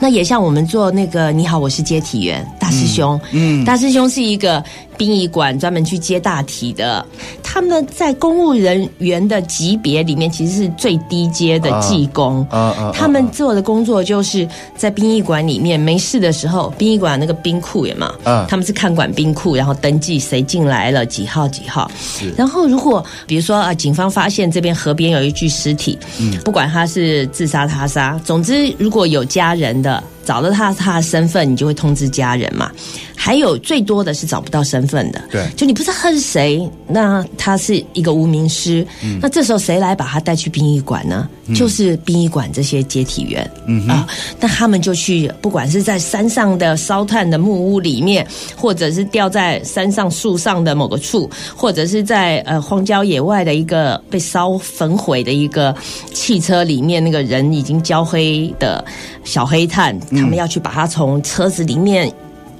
[0.00, 4.62] 那也像我们做那个你好，我是接体员大师兄，嗯，嗯大师兄是一个。
[4.98, 7.04] 殡仪馆专门去接大体的，
[7.42, 12.42] 他们在公务人员的级别里面，其实是最低阶的技工。
[12.48, 12.92] 啊啊！
[12.94, 21.90] 他们做的工作就是在殡仪馆里面没事的时候，殡仪馆那个冰库也嘛，啊，他们是看管冰库，然后登记谁进来了，几号几号。
[22.00, 22.32] 是。
[22.34, 29.82] 然后如果比如说啊，警方发现这边河边有一具尸体，嗯，不管他是自杀他杀，总之如果有家人
[30.24, 32.70] 找到他他的身份，你就会通知家人嘛。
[33.16, 41.28] 还有最多的是找不到身份的，对，就你不知道他是谁，那他是一个无名尸，嗯，那这时候谁来把他带去殡仪馆呢？
[41.48, 43.90] 嗯、就是殡仪馆这些接体员，嗯哼。
[43.90, 44.06] 啊，
[44.38, 48.26] 那他们就去，不管是在山上的烧炭的木屋里面，
[48.56, 55.74] 或者是吊在山上树上的某个处，或者是在呃荒郊野外的一个被烧焚毁的一个
[56.12, 58.84] 汽车里面，那个人已经焦黑的
[59.24, 59.98] 小黑炭。
[60.10, 62.12] 他们要去把他从车子里面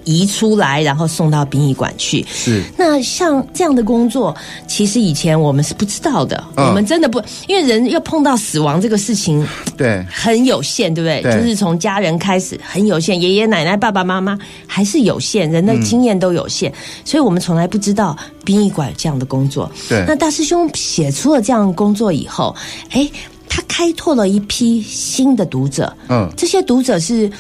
[0.07, 2.25] 移出来，然后送到殡仪馆去。
[2.33, 2.63] 是。
[2.79, 4.35] 那像这样的工作，
[4.67, 6.43] 其实以前我们是不知道的。
[6.57, 11.21] 哦、我们真的不，因为人要碰到死亡这个事情，对，很有限，对不对？
[11.21, 13.21] 对，就是从家人开始，很有限。
[13.21, 19.71] 爷爷奶奶、爸爸妈妈还是有限，人的经验都有限，嗯、所以我们从来不知道殡仪馆这样的工作。
[19.89, 20.05] 对。
[20.07, 22.55] 那大师兄写出了这样工作以后，
[22.91, 23.11] 哎。
[23.49, 27.31] 他开拓了一批新的读者，嗯，这些读者是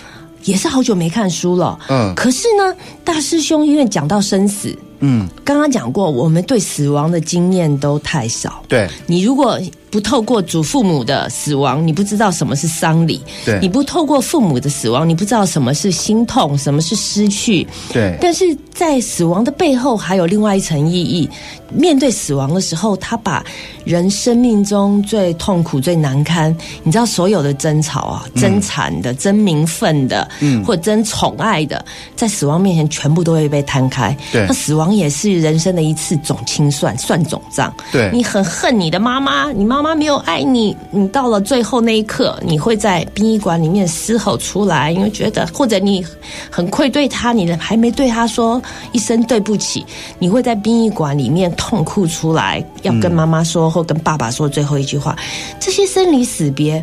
[0.47, 9.61] 也是好久没看书了，嗯，可是呢，大师兄因为讲到生死，嗯，刚刚讲过，我们对死亡的经验都太少，对，你如果。
[9.91, 17.67] 不透过祖父母的死亡，你不知道什么是丧礼；对，你不透过父母的死亡，你不知道什么是心痛，什么是失去。
[17.93, 18.45] 对，但是
[18.75, 21.29] 在死亡的背后还有另外一层意义。
[21.75, 23.45] 面对死亡的时候，他把
[23.85, 34.17] 人生命中最痛苦、最难堪，你知道所有的争吵啊、争产的、争名分的，嗯，或者争宠爱的，在死亡面前全部都会被摊开。
[34.31, 37.75] 对，那死亡也是人生的一次总清算，算总账。
[37.91, 39.87] 对，你很恨你的妈妈，你妈妈。
[39.87, 46.03] 妈妈没有爱你，你到了最后那一刻，你会在殡仪馆里面嘶吼出来，因为觉得或者你
[46.51, 48.61] 很愧对他，你还没对他说
[48.93, 49.85] 一声对不起，
[50.19, 55.15] 你会在殡仪馆里面痛哭出来，要跟妈妈说或跟爸爸说最后一句话。
[55.61, 56.83] 这些生离死别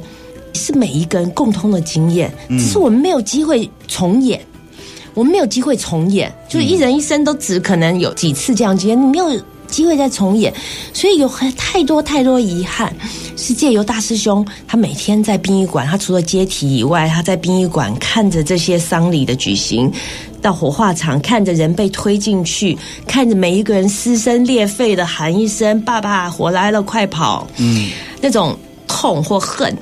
[0.53, 4.39] 是每一个人共通的经验，只是我们没有机会重演，
[5.15, 9.25] 我们没有机会重演，就是一人一生都只可能有几次这样经验，你没有。
[9.73, 10.53] 机会再重演，
[10.93, 12.95] 所以有很太多太多遗憾。
[13.35, 19.91] 是借由大师兄，他每天在殡仪馆，他除了接体以外，他在殡仪馆看着这些丧礼的举行，
[20.39, 27.89] 到火化场看着人被推进去，看着每一个人撕心裂肺的喊一声“爸爸，火来了，快跑”，嗯，
[28.21, 28.55] 那种
[28.87, 29.75] 痛或恨。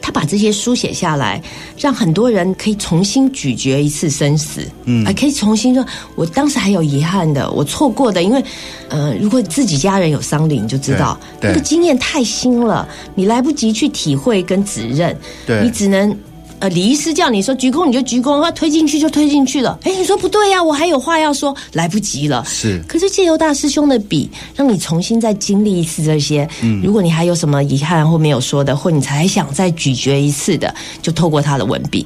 [0.00, 1.42] 他把这些书写下来，
[1.78, 5.84] 让很多人可以重新咀嚼一次生死，嗯，还可以重新说，
[6.14, 8.44] 我当时还有遗憾的，我错过的，因为，
[8.88, 16.16] 呃，如果自己家人有丧礼，你就知道那个经验太新了，你来不及去体会跟指认，对，你只能。
[16.60, 19.78] 呃，李医师叫你说鞠躬，你就鞠躬；他推进去就推进去了。
[19.82, 22.44] 哎，你说不对呀、啊，我还有话要说，来不及了。
[22.46, 26.46] 是，可是借由大师兄的笔，让你重新再经历一次这些。
[26.62, 32.04] 嗯，如果你还有什么遗憾或没有说的，或你才想再咀嚼一次的，就透过他的文笔。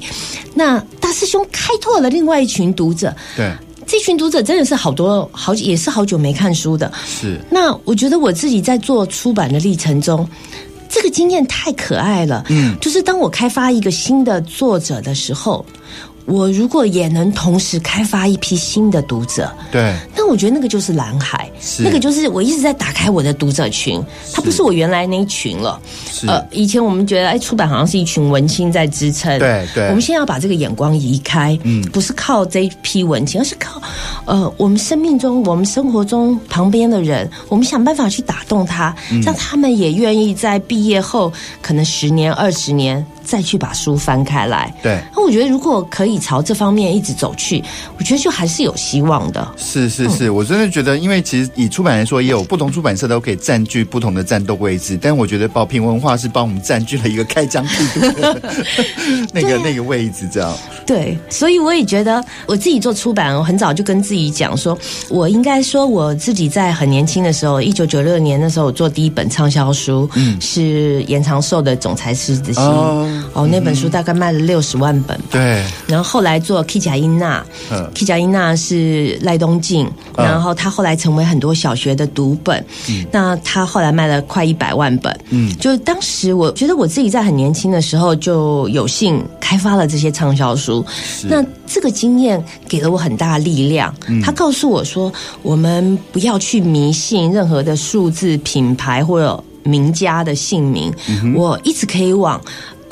[0.55, 3.13] 那大师兄开拓了另外一群读者。
[3.37, 3.53] 对，
[3.89, 6.93] 这群读者真的是好多好，也是好久没看书的。
[7.05, 7.41] 是。
[7.51, 10.29] 那我觉得我自己在做出版的历程中。
[10.95, 15.67] 这个经验太可爱了，嗯，就是当我开发一个新的作者的时候。
[16.27, 25.79] 我如果也能同时开发一批新的读者，对，那我觉得那个就是蓝海，是那个就是我一直在打开我的读者群，它不是我原来那一群了。
[26.27, 29.89] 呃，以前我们觉得，哎，出版好像是一群文青在支撑，对对。
[29.89, 33.81] 我们现在要把这个眼光移开，嗯，不是靠这一批文青，而是靠
[34.25, 43.05] 呃，我们生命中、我们生活中旁边的人，我们想办法去打动他，让他们也愿意在毕业后，可能十年、二十年。
[43.25, 45.01] 再去把书翻开来，对。
[45.15, 47.63] 那我觉得如果可以朝这方面一直走去，
[47.99, 49.47] 我觉得就还是有希望的。
[49.57, 58.43] 是是是，我真的觉得，因为其实以出版来说，也有不同出版社都可以占据不同的战斗位置，但我觉得宝瓶文化是帮我们占据了一个开疆辟土的
[59.33, 60.53] 那个那个位置，这样。
[60.87, 72.63] 对，所以我也觉得我自己做出版，我很早就跟自己讲说，我应该说我自己在很年轻的时候，一九九六年的时候，我做第一本畅销书，嗯，是延长寿的《总裁狮子心》。
[72.67, 75.19] 哦哦，那本书大概卖了六十万本。
[75.31, 75.65] 对。
[75.87, 82.65] 然后后来做《K 甲英娜》，嗯，《K 甲英娜》是赖东进，然后他后来成为很多小学的读本。
[82.89, 83.05] 嗯。
[83.13, 85.17] 那他后来卖了快一百万本。
[85.31, 85.55] 嗯。
[85.59, 90.85] 就是当时我觉得我自己在很年轻的时候就有幸开发了这些畅销书。
[91.25, 93.95] 那这个经验给了我很大的力量。
[94.09, 94.21] 嗯。
[94.23, 100.93] 他告诉我说，我们不要去迷信任何的数字品牌或者名家的姓名。
[101.09, 101.35] 嗯。
[101.35, 102.41] 我一直可以往。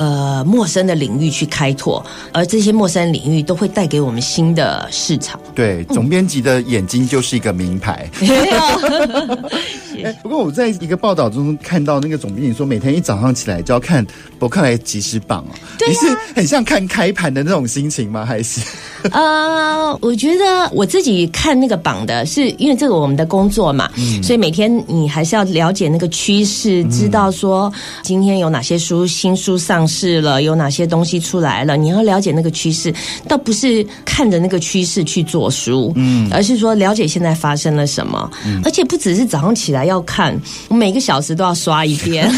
[0.03, 5.38] 呃，陌生的领域去开拓，而这些陌生领域都会带给我们新的市场。
[5.55, 8.11] 对，总编辑的眼睛就是一个名牌。
[10.22, 14.07] 不过我在一个报道中看到，那个总编辑说，每天一早上起来就要看
[14.38, 15.55] 博客来即时榜哦。
[15.78, 18.24] 对啊，你是很像看开盘的那种心情吗？
[18.24, 18.61] 还是？
[19.11, 32.94] 呃，我觉得我自己看那个榜的是，因为这个我们的工作嘛，嗯，所以每天你还是要了解那个趋势，知道说今天有哪些书新书上市了，有哪些东西出来了，你要了解那个趋势，
[33.26, 42.31] 倒不是看着那个趋势去做书，嗯，而是说了解现在发生了什么，嗯，而且不只是早上起来要看，我每个小时都要刷一遍，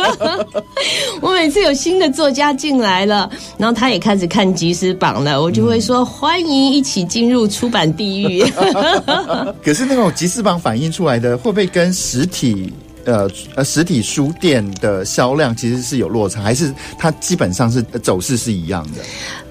[1.20, 6.04] 我每次有新的作家进来了，然后他也开始看即时榜了，我就会说。
[6.04, 8.44] 欢迎一起进入出版地狱。
[9.64, 12.72] 可是那种即时榜反映出来的，会不会跟实体
[13.04, 19.00] 呃呃实体书店的销量其实是有落差，还是它基本上是走势是一样的？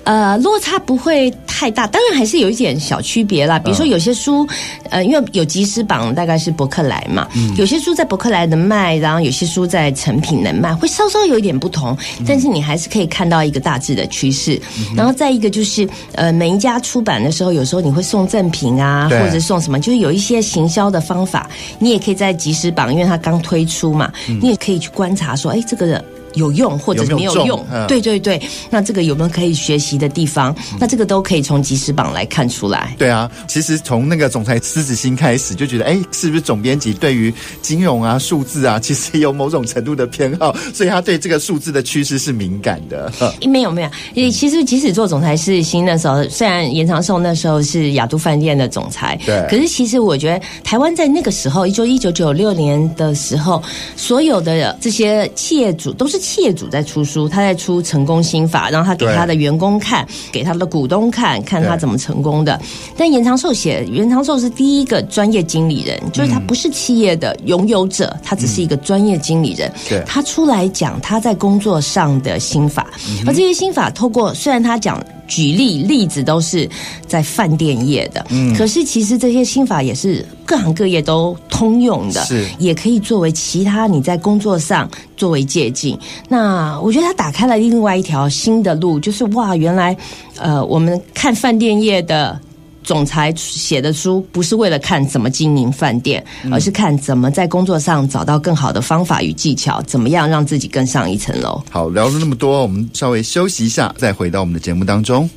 [0.03, 3.59] 呃，落差不会太大，当然还是有一点小区别啦。
[3.59, 4.47] 比如说有些书，
[4.89, 11.95] 呃，因为有集时榜，大概是博客来嘛，嗯，有些书在博客来能卖，然后有些书在成品能卖，会稍稍有一点不同，
[12.27, 14.59] 但是你还是可以看到一个大致的趋势。
[14.77, 24.11] 嗯，然后再一个就是，呃，每一家出版的时候，有时候你会送赠品啊，或者送什么，就是有一些行销的方法，你也可以在集时榜，因为它刚推出嘛，
[24.41, 26.03] 你也可以去观察说，哎，这个。
[26.35, 27.47] 有用或者是没有用？
[27.47, 30.55] 有有嗯、对对对，那这个有没有可以学习的地方？
[30.71, 32.95] 嗯、那这个都可以从即时榜来看出来。
[32.97, 43.11] 对啊，其实从那个总裁狮子心开始就觉得，哎，是不是总编辑对于金融啊、数字啊，其实有某种程度的偏好， 所以他对这个数字的趋势是敏感的。
[43.49, 43.81] 没有没
[44.15, 53.61] 有，其实即使做总裁狮子心那时候，虽然严长寿那时候是亚都饭店的总裁，对，可是其实我觉得台湾在那个时候，就一九九六年的时候，
[53.97, 56.20] 所有的这些企业主都是。
[56.21, 62.61] 企业主在出书，他在出成功心法，然后他给他的员工看，给他的股东看看他怎么成功的。
[62.95, 69.71] 但延长寿写，延长寿是第一个专业经理人，就是他不是企业的拥有者，他只是一个专业经理人。
[69.89, 72.87] 对，他出来讲他在工作上的心法，
[73.25, 75.03] 而这些心法透过虽然他讲。
[75.31, 76.69] 举例例子都是
[77.07, 85.97] 在饭店业的，嗯，可是其实这些心法也是各行各业都通用的，是也可以作为其他你在工作上作为借鉴。
[86.27, 89.95] 那我觉得它打开了另外一条新的路，就是哇，原来
[90.37, 92.37] 呃，我们看饭店业的。
[92.83, 101.61] 总裁写的书不是为了看怎么经营饭店，而是看怎么在工作上找到更好的方法与技巧，怎么样让自己更上一层楼。
[101.69, 105.29] 好，聊了那么多，我们稍微休息一下，再回到我们的节目当中。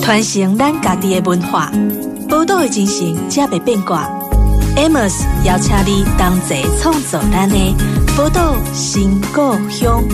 [0.00, 1.72] 传承咱家己的文化，
[2.28, 4.08] 宝岛的精神，才袂变卦。
[4.76, 7.56] Amos 邀请你同齐创造咱的
[8.16, 9.40] 宝岛新故
[9.70, 10.04] 乡。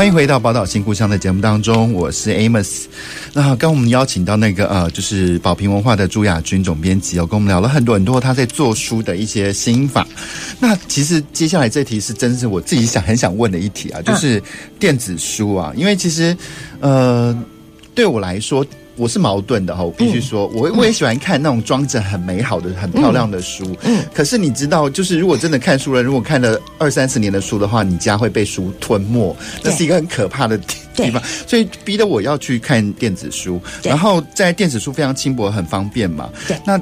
[0.00, 2.84] 欢迎回到《宝岛新故乡》的节目当中，我是 Amos。
[3.34, 10.08] 那刚我们邀请到那个呃，就是宝瓶文化的朱雅君总编辑哦，跟我们聊了很多很多他在做书的一些心法。
[10.58, 14.42] 那其实接下来这题是真是我自己想很想问的一题啊，就是
[14.78, 16.34] 电子书啊，因为其实
[16.80, 17.38] 呃，
[17.94, 18.64] 对我来说。
[19.00, 23.74] 我是矛盾的哈，我必须说，我我也喜欢看那种装着很美好的、很漂亮的书。
[23.82, 30.58] 嗯，可是你知道，就是如果真的看书了，如果看了二三十年的书的话，你家会被书吞没，这是一个很可怕的
[30.94, 31.22] 地方。
[31.46, 36.28] 所以逼得我要去看电子书，然后在电子书非常轻薄、很方便嘛。
[36.46, 36.78] 对，那。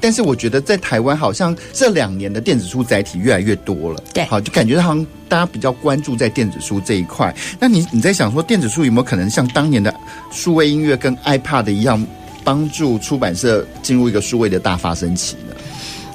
[0.00, 7.34] 但是我觉得在台湾好像这两年的电子书载体越来越多了，对，好，就感觉好像大家比较关注在电子书这一块。
[7.58, 9.94] 那你你在想说，电子书有没有可能像当年的
[10.30, 12.04] 数位音乐跟 iPad 一样，
[12.44, 15.54] 帮助出版社进入一个数位的大发生期呢？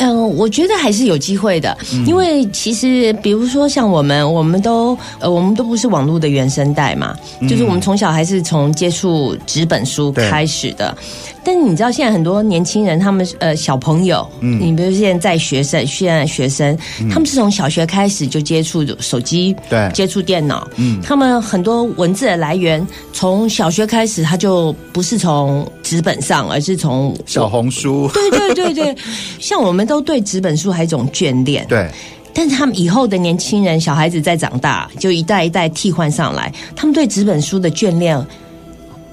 [0.04, 7.16] 嗯，我觉得还是有机会的，因为其实比如说像我们，我们都呃，我们都不是网络的原生代嘛，
[7.47, 10.95] 就是我们从小还是从接触纸本书开始的。
[11.45, 16.78] 但是你知道，现在很多年轻人，他们呃小朋友，嗯，你比如现在在学生，现在学生，
[17.12, 28.95] 他们是从小学开始就接触手机，对，接触电脑，嗯，他们很多文字的来源，从小学开始，他就不是从纸本上，而是从小红书，对对对对，
[29.38, 31.89] 像我们都对纸本书还有一种眷恋，对，
[32.33, 38.17] 但是他们以后的年轻人，小孩子在长大，就一代一代替换上来，他们对纸本书的眷恋。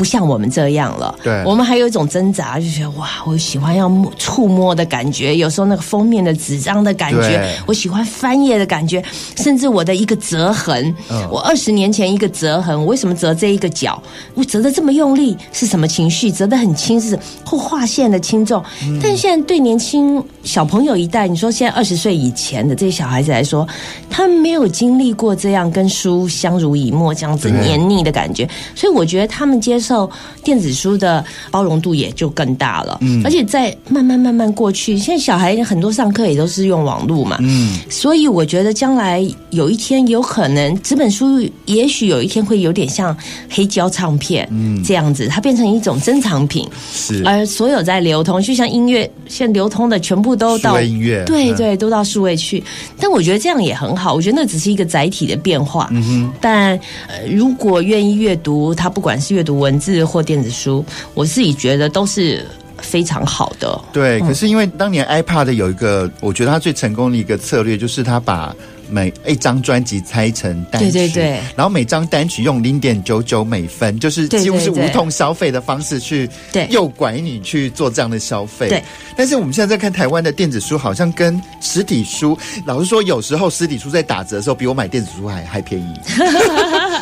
[0.01, 9.05] 不像我们这样了，对，我们还有一种挣扎，就觉得哇，我喜欢要触摸的感觉，有时候那个封面的纸张的感觉，我喜欢翻页的感觉，
[9.37, 14.03] 甚至我的一个折痕，嗯、我二十年前一个折痕，我为什么折这一个角？
[14.33, 16.33] 我折的这么用力，是什么情绪？
[16.33, 18.65] 折的很轻，是或划线的轻重？
[18.83, 23.69] 嗯、但现在对年轻小朋友一代，你说现在二十岁以前的这些小孩子来说，
[24.09, 29.90] 他们没有经历过这样跟书相濡以沫这样子黏腻的感觉，所以我觉得他们接受。
[29.91, 30.09] 受
[30.45, 43.17] 电子书的包容度也就更大了，嗯，而且在慢慢慢慢过去，现在小孩很多上课也都是用网络嘛，嗯，所以我觉得将来有一天有可能纸本书也许有一天会有点像
[43.49, 52.63] 黑胶唱片，嗯，这样子，它变成一种珍藏品，是，而所有在流通，就像音乐现在流通的全部都到音乐，对对，都到数位去，
[53.01, 56.79] 但我觉得这样也很好，我觉得那只是一个载体的变化，嗯哼，但
[57.09, 62.47] 呃，如果愿意阅读，它不管是阅读文字或电子书，我自己觉得都是
[62.79, 63.81] 非常好的。
[63.93, 68.55] 对，可是因为当年 iPad 有一个，我觉得它最成功的一个策略，就是它把
[68.91, 76.29] 每一张专辑拆成单曲，对对对，然后每张单曲用零点九九美分，就是几乎是无痛消费的方式去
[76.69, 78.69] 诱拐你去做这样的消费。
[78.69, 78.83] 对，
[79.17, 85.95] 但是我们现在在看台湾的电子书，好像跟实体书，老实说，有时候实体书在打折的时候，比我买电子书还还便宜。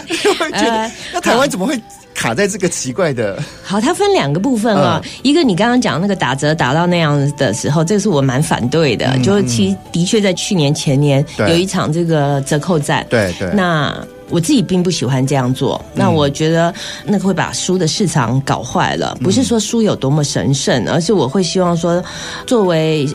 [0.22, 1.80] 就会觉得，那台湾怎么会？
[2.14, 5.00] 卡在这个奇怪的，好，它分两个部分啊、哦。
[5.04, 9.12] 嗯、一个你刚刚讲那个打折打到那样的时候，这个是我蛮反对的。
[9.14, 13.50] 嗯、就是其实的确在去年前年有一场这个折扣战，对对。
[13.52, 13.94] 那
[14.30, 15.78] 我自己并不喜欢这样做。
[15.92, 16.74] 嗯、那我觉得
[17.04, 19.16] 那个会把书的市场搞坏了。
[19.22, 22.02] 不是说书有多么神圣，嗯、而是我会希望说，
[22.46, 23.06] 作为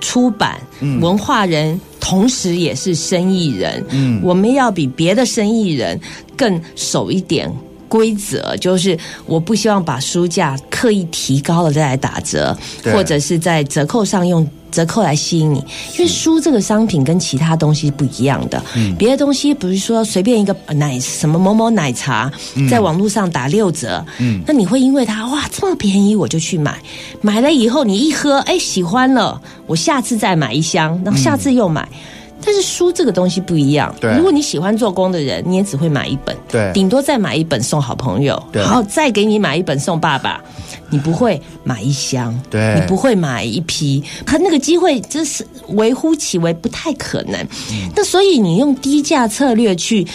[0.00, 0.60] 出版
[1.00, 6.00] 文化人，同时也是生意人，嗯，我们要比别的生意人
[6.36, 7.52] 更守一点。
[7.88, 8.94] 规则就是，
[9.24, 12.54] 我不希望把书价刻意提高了再来打折，
[12.92, 15.58] 或者是在折扣上用折扣来吸引你。
[15.94, 22.30] 因为书这个商品跟其他东西不一样的，嗯，别的东西比如说随便一个奶什么某某奶茶，
[22.70, 26.78] 在网络上打六折，嗯，那你会因为它哇这么便宜我就去买，
[27.20, 31.88] 买了以后你一喝哎喜欢了，我下次再买一箱，然后下次又买。
[31.92, 31.98] 嗯
[32.44, 33.94] 但是书这个东西不一样。
[34.00, 40.40] 对，如果你喜欢做工的人，你也只会买一本，对，顶多再买一本送好朋友，对，然后再给你买一本送爸爸，
[40.90, 47.40] 你不会买一箱，对，你不会买一批，他那个机会真是微乎其微，不太可能。
[47.70, 50.06] 嗯、那所以你用低价策略去。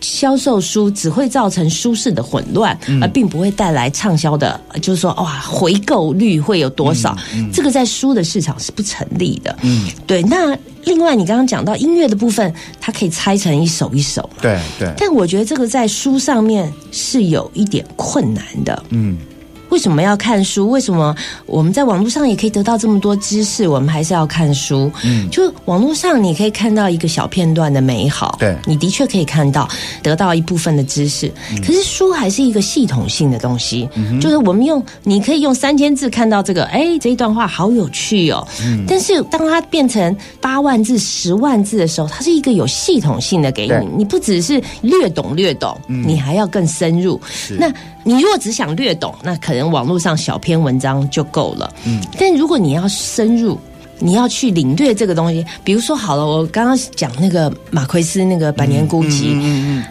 [0.00, 7.16] 销售书只会造成舒适的混乱，而并不会带来畅销的，就是说哇，回购率会有多少？
[7.52, 9.56] 这个在书的市场是不成立的。
[9.62, 10.22] 嗯，对。
[10.22, 14.28] 那另外，你刚刚讲到音乐的部分，它可以拆成一首一首。
[14.40, 14.92] 对对。
[14.96, 18.82] 但我觉得这个在书上面是有一点困难的。
[18.90, 19.18] 嗯。
[19.70, 20.70] 为什么要看书？
[20.70, 21.14] 为什么
[21.46, 23.66] 我们在网络上也可以得到这么多知识？
[23.68, 24.90] 我们还是要看书。
[25.04, 29.68] 嗯，就网络上你可以看到一个小片段的美好，对，你的确可以看到
[30.02, 31.32] 得到一部分的知识。
[31.50, 38.46] 嗯，可是书还是一个系统性的东西，嗯，就是我们用你可以用三千字看到这个，哎，这一段话好有趣哦。
[38.62, 47.20] 嗯，但是当它变成八万字、十万字的时候，它是一个有系统性的给你，你不只是略懂略懂，嗯，你还要更深入。
[47.30, 47.72] 是那。
[48.04, 51.72] 你如果只想略懂，那可能网络上小篇文章就够了。
[51.84, 53.58] 嗯，但如果你要深入，
[53.98, 59.84] 你要去领略这个东西，比如说好了，我刚刚讲那个马奎斯那个《百年孤寂》，嗯嗯嗯，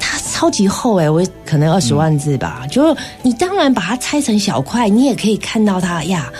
[0.00, 2.60] 它超级厚哎，我可能二十万字吧。
[2.62, 6.32] 嗯，就你当然把它拆成小块，你也可以看到它呀。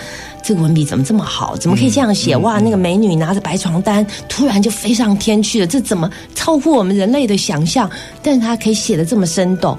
[0.43, 1.57] 这个文笔怎么这么好？
[1.57, 2.33] 怎么可以这样写？
[2.33, 7.89] 嗯嗯、哇，那个美女拿着白床单，突然就飞上天去了，这怎么超乎我们人类的想象？
[8.23, 9.77] 但是它可以写得这么生动，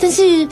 [0.00, 0.48] 但是。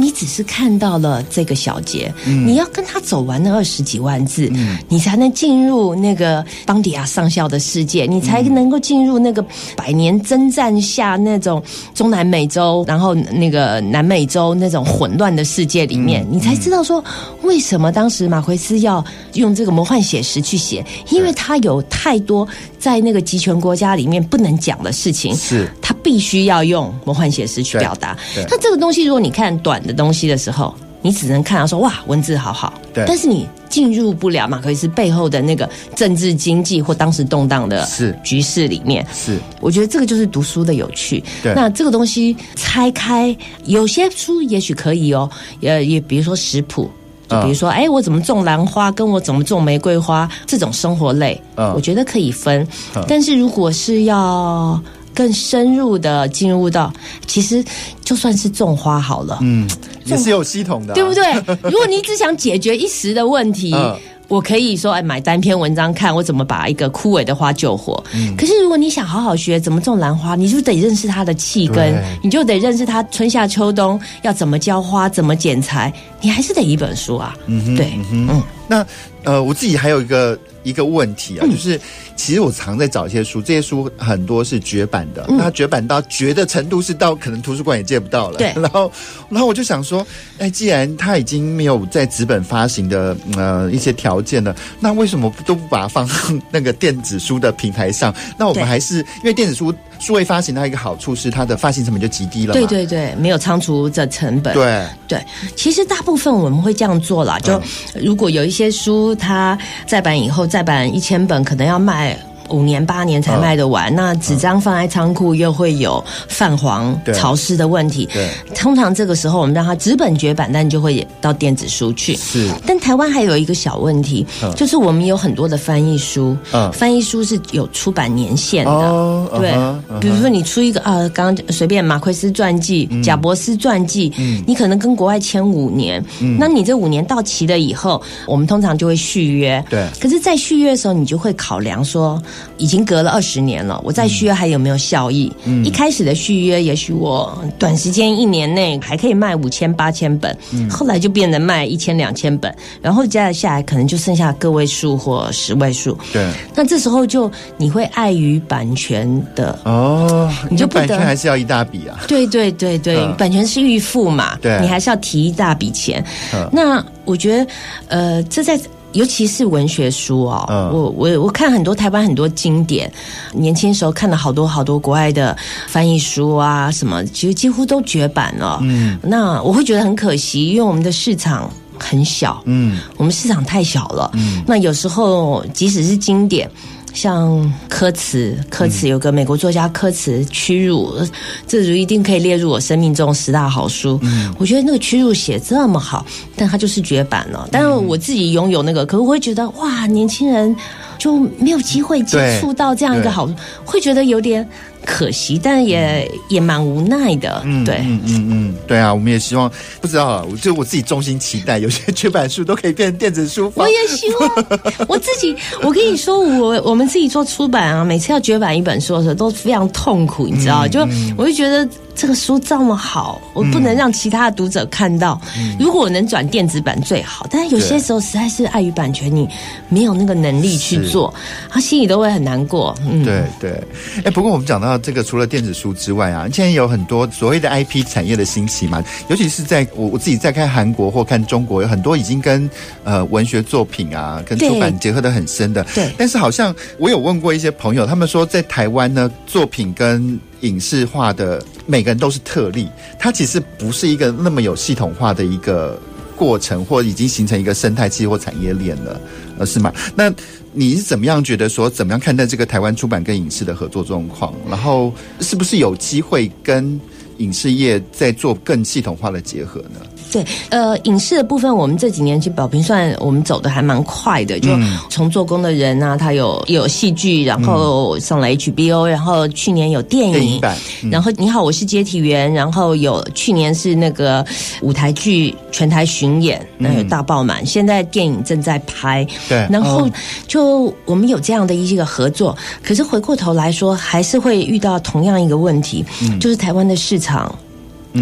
[0.00, 9.44] 你只是看到了这个小节，嗯、你要跟他走完那二十几万字，嗯、你才能进入那个邦迪亚上校的世界，你才能够进入那个
[9.76, 11.60] 百年征战下那种
[11.94, 17.04] 中南美洲，然后那个南美洲那种混乱的世界里面，嗯、你才知道说
[17.42, 22.46] 为什么当时马奎斯要用这个魔幻写实去写，因为他有太多
[22.78, 25.68] 在那个集权国家里面不能讲的事情，是。
[25.82, 28.16] 他必须要用魔幻写实去表达。
[28.50, 37.88] 那这个东西，如果你看短的东西的时候，你只能看到说哇，文字好好，对，但是你进入不了马克思背后的那个政治经济或当时动荡的
[38.22, 39.06] 局势里面。
[39.12, 41.22] 是，我觉得这个就是读书的有趣。
[41.42, 43.34] 对，那这个东西拆开，
[43.64, 45.28] 有些书也许可以哦，
[45.62, 46.90] 呃，也比如说食谱，
[47.28, 52.66] 就比如说，哎、嗯，我怎么种兰花，跟我怎么种玫瑰花这种生活类，嗯，我觉得可以分。
[52.96, 54.80] 嗯、但是如果是要
[55.18, 56.92] 更深入的进入到，
[57.26, 57.64] 其实
[58.04, 59.68] 就算是种花好了，嗯，
[60.04, 61.24] 也是有系统的，对不对？
[61.68, 63.96] 如果你只想解决一时的问题，嗯、
[64.28, 68.00] 我可以说，哎，买单篇文章看我怎么把一个枯萎的花救活。
[68.14, 77.36] 嗯、可是如果你想好好学怎么种兰花，你就得认识它的气根，你就得认识它春夏秋冬要怎么浇花，怎么剪裁，你还是得一本书啊。
[77.46, 78.86] 嗯哼，对，嗯，那
[79.24, 81.80] 呃，我自己还有一个一个问题啊，嗯、就是。
[82.16, 88.38] 其实我常在找一些书，这些书很多是绝版的，嗯、那绝版到绝的程度是到可能图书馆也借不到了。
[88.38, 88.90] 对， 然后，
[89.30, 90.04] 然后我就想说，
[90.36, 96.10] 哎，既然它已经没有在纸本发行的呃一些条件了，那为什么都不把它放
[96.50, 98.12] 那个电子书的平台上？
[98.36, 102.52] 那我们还是因为电子书数位发行它一个好处是它的发行成本就极低了。
[102.52, 104.52] 对对对，没有仓储的成本。
[104.54, 107.62] 对对，其实大部分我们会这样做了，就
[107.94, 109.56] 如果有一些书它
[109.86, 112.16] 再版以后再版一千本，可能要卖。
[112.50, 118.08] 五年八年才卖得完，哦、那纸张放在仓库又会有泛黄、潮湿的问题。
[118.12, 122.16] 对，通常这个时候我们让它纸本绝版，但就会到电子书去。
[122.16, 128.70] 是，但台湾还有一个小问题，嗯、就是我们有很多的翻译书，嗯，翻译书是有出版年限的。
[128.70, 129.52] 哦、对，
[130.00, 139.62] 比如说你出一个啊，刚刚随便马奎斯传记、贾伯斯传记，嗯，你可能跟国外签五年，嗯，那你这五年到期了以后，我们通常就会续约。
[139.68, 142.20] 对，可是，在续约的时候，你就会考量说。
[142.56, 145.32] 已经隔了二十年了，我再续约还有没有效益？
[145.44, 155.96] 嗯，一开始的续约，也许我短时间一年内还可以卖五千八千本，嗯，后来就变得卖一千两千本，然后加下来可能就剩下个位数或十位数。
[156.12, 162.00] 对，那这时候就你会碍于版权的哦，你就版权还是要一大笔啊？
[162.08, 164.36] 对对对对，嗯，版权是预付嘛？
[164.40, 166.04] 对，你还是要提一大笔钱。
[166.34, 167.46] 嗯，那我觉得，
[167.88, 168.58] 呃，这在。
[168.92, 172.90] 尤其是文学书哦，嗯、我我我看很多台湾很多经典，
[173.32, 175.36] 年轻时候看了好多好多国外的
[175.66, 178.58] 翻译书啊，什么其实几乎都绝版了。
[178.62, 184.10] 嗯，那我会觉得很可惜，因为我们的市场很小，嗯，我们市场太小了。
[184.14, 186.50] 嗯，那有时候即使是经典。
[186.92, 190.98] 像科茨，科茨有个美国作家科茨《屈辱》，
[191.46, 193.98] 这就一定可以列入我生命中十大好书。
[194.02, 196.04] 嗯，我觉得那个《屈辱》写这么好，
[196.36, 197.48] 但它就是绝版了。
[197.52, 200.54] 但是我自己拥有那个，可是我会觉得哇，年轻人
[200.98, 203.28] 就没有机会接触到这样一个好，
[203.64, 204.48] 会觉得有点。
[204.90, 213.52] 可惜，但也也蛮无奈的，嗯，对，嗯嗯嗯，对啊，我们也希望，不知道啊，就我自己衷心期待，有些绝版书都可以变成电子书。
[213.54, 214.46] 我也希望
[214.88, 220.80] 我自己， 我跟你说，我我们自己做出版啊，每次要绝版一本书的时候都非常痛苦，你知道，嗯、就
[221.18, 221.68] 我就觉得。
[221.98, 225.20] 这个书这么好，我不能让其他的读者看到。
[225.36, 229.28] 嗯、如果我能转电子版最好，但是有些时候实在是碍于版权，你
[229.68, 231.12] 没有那个能力去做，
[231.50, 232.72] 他心里都会很难过。
[232.88, 233.60] 嗯，对对。
[234.04, 242.48] 哎，不过我们讲到这个，除了电子书之外啊，现在有很多所谓的 IP 产业的兴起嘛，尤其是在我我自己在看韩国或看中国，有很多已经跟
[242.84, 245.66] 呃文学作品啊跟出版结合的很深的。
[245.74, 245.92] 对。
[245.98, 252.68] 但是好像我有问过一些朋友，他们说在台湾呢，作品跟影视化的每个人都是特例，
[252.98, 255.80] 它其实不是一个那么有系统化的一个
[256.16, 259.00] 过程，或已经形成一个生态系或产业链了，
[259.38, 259.72] 呃，是吗？
[259.94, 260.12] 那
[260.52, 264.34] 你是怎么样觉得说，怎么样看待这个台湾出版跟影视的合作状况？
[264.48, 266.80] 然后是不是有机会跟
[267.18, 269.80] 影视业在做更系统化的结合呢？
[270.10, 274.50] 对，呃，影视的部分，我们这几年其实宝瓶算我们走的还蛮快的，就
[274.88, 280.56] 从做工的人啊，他有有戏剧，然后上了 HBO，然后去年有电影，电影版，
[280.90, 284.24] 然后你好，我是接体员，然后有去年是那个
[284.62, 289.88] 舞台剧全台巡演，那有大爆满，现在电影正在拍，对，然后
[290.26, 295.84] 就我们有这样的一些个合作，可是回过头来说，还是会遇到同样一个问题，
[296.18, 297.34] 就是台湾的市场。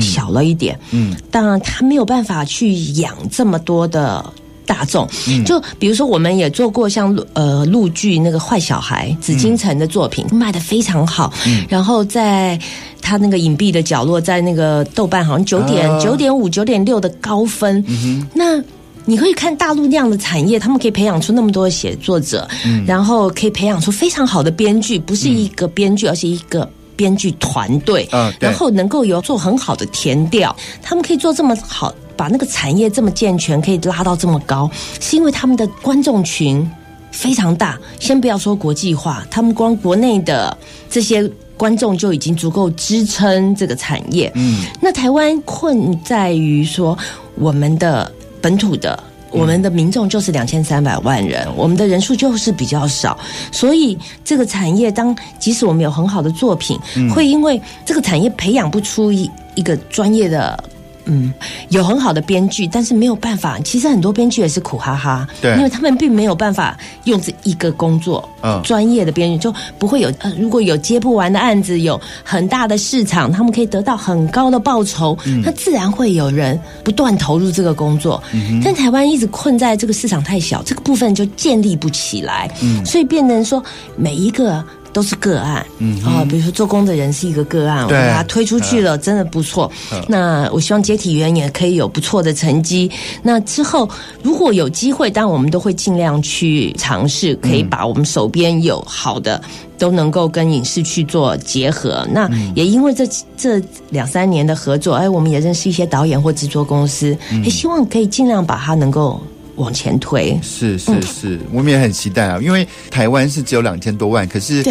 [0.00, 4.24] 小了一点，嗯，当然他没有办法去养这么多的
[4.66, 12.58] 大众，嗯，就比如说我们也做过像呃陆剧那个坏小孩紫禁城的作品，嗯，卖的非常好，嗯，然后在
[13.00, 18.62] 他那个隐蔽的角落，在那个豆瓣好像九点九点五九点六的高分，嗯哼，那
[19.04, 26.68] 你可以看大陆那样的产业，他们可以培养出那么多的写作者，嗯，然后可以培养出非常好的编剧，不是一个编剧，而是一个。
[26.96, 34.70] 编剧团队，嗯，然后能够有做很好的填调，他们可以做这么好，把那个产业这么健全，可以拉到这么高，
[35.00, 36.68] 是因为他们的观众群
[37.12, 37.78] 非常大。
[38.00, 40.56] 先不要说国际化，他们光国内的
[40.88, 44.32] 这些观众就已经足够支撑这个产业。
[44.34, 46.98] 嗯，那台湾困在于说
[47.34, 48.98] 我们的本土的。
[49.36, 53.18] 我们的民众就是两千三百万人，我们的人数就是比较少，
[53.52, 56.78] 所以这个产业当即使我们有很好的作品，
[57.14, 60.58] 会因为这个产业培养不出一一个专业的。
[61.06, 61.32] 嗯，
[61.70, 63.58] 有很好的编剧，但是没有办法。
[63.60, 70.12] 其实很多编剧也是苦哈哈，对，因为他们并没有办法用这一个工作，嗯，专业的编剧就不会有。
[70.18, 78.22] 呃，如果有接不完的案子，有很大的市场，他们可以得到很高的报酬，嗯，那自然会有人不断投入这个工作。
[78.32, 83.62] 嗯，但台湾一直困在这个市场太小，这个部分就建立不起来，嗯，所以变成说
[83.96, 84.64] 每一个。
[84.96, 89.70] 都是个案，嗯啊，比如说做工的人是一个个案，我把它推出去了，真的不错。
[90.08, 92.90] 那我希望接体员也可以有不错的成绩。
[93.22, 93.86] 那之后
[94.22, 99.38] 如果有机会，当然我们都会尽量去尝试，可以把我们手边有好的
[99.76, 102.08] 都能够跟影视去做结合。
[102.10, 109.20] 那也因为这这两三年的合作，哎，我们也认识一些导演或制作公司，也希望可以尽量把它能够。
[109.56, 110.38] 往前推。
[110.42, 114.64] 是是是，我们也很期待啊，因为台湾是只有两千多万，可是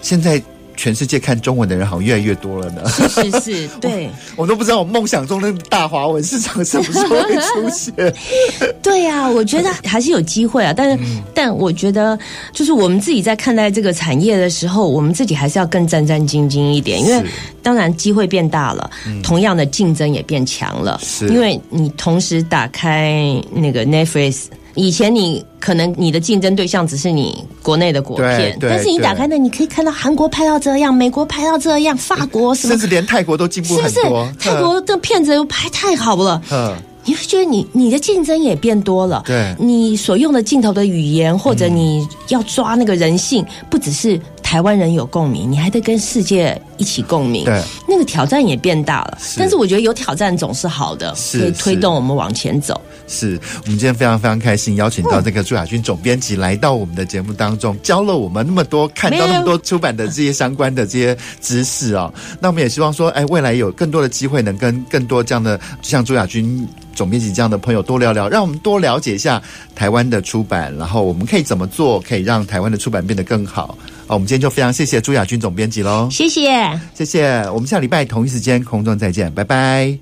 [0.00, 0.40] 现在
[0.82, 2.82] 全世界看中文的人好像越来越多了呢。
[2.88, 7.94] 是是是， 对我，我都不知道我梦想中的大华文市场什么时候会出现。
[8.82, 12.18] 对呀、啊，我觉得还是有机会啊，但是、嗯、但我觉得
[12.52, 17.24] 就是我们自己在看待这个产业的时候，我们自己还是要更战战兢兢一点，因为
[17.62, 24.46] 当然机会变大了，嗯、同样的竞争也变强了，是因为你同时打开那个 Netflix。
[24.74, 33.88] 以前你可能你的竞争对象只是你国内的国片，但是你打开那，你可以看到韩国拍到这样，美国拍到这样，法国什么，甚至连泰国都进步很多。
[33.90, 34.34] 是不是？
[34.38, 44.20] 泰国的片子又拍太好了，嗯，你会觉得你你的竞争也变多了，对，你所用的镜头的语言或者你要抓那个人性，不只是。
[44.52, 49.16] 台湾人有共鸣，你还得跟世界一起共鸣，对，那个挑战也变大了。
[49.18, 52.78] 是但是我觉得有挑战总是好的，是可以推动我们往前走。
[53.08, 62.14] 是我们今天非常非常开心，邀请到这个朱亚军总编辑来到我们的节目当中，教了我们那么多，看到那么多出版的这些相关的这些知识啊、哦。
[62.38, 69.42] 那我们也希望说，哎，未来有更多的机会，能跟更多这样的像朱亚军总编辑这样的朋友多聊聊，让我们多了解一下
[69.74, 73.78] 台湾的出版，然后我们可以怎么做，可以让台湾的出版变得更好。
[74.12, 79.96] 好，我们今天就非常谢谢朱雅君总编辑喽，谢谢，谢谢，我们下礼拜同一时间空中再见，拜拜。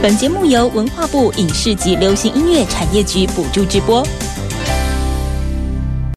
[0.00, 4.06] 本节目由文化部影视及流行音乐产业局补助直播。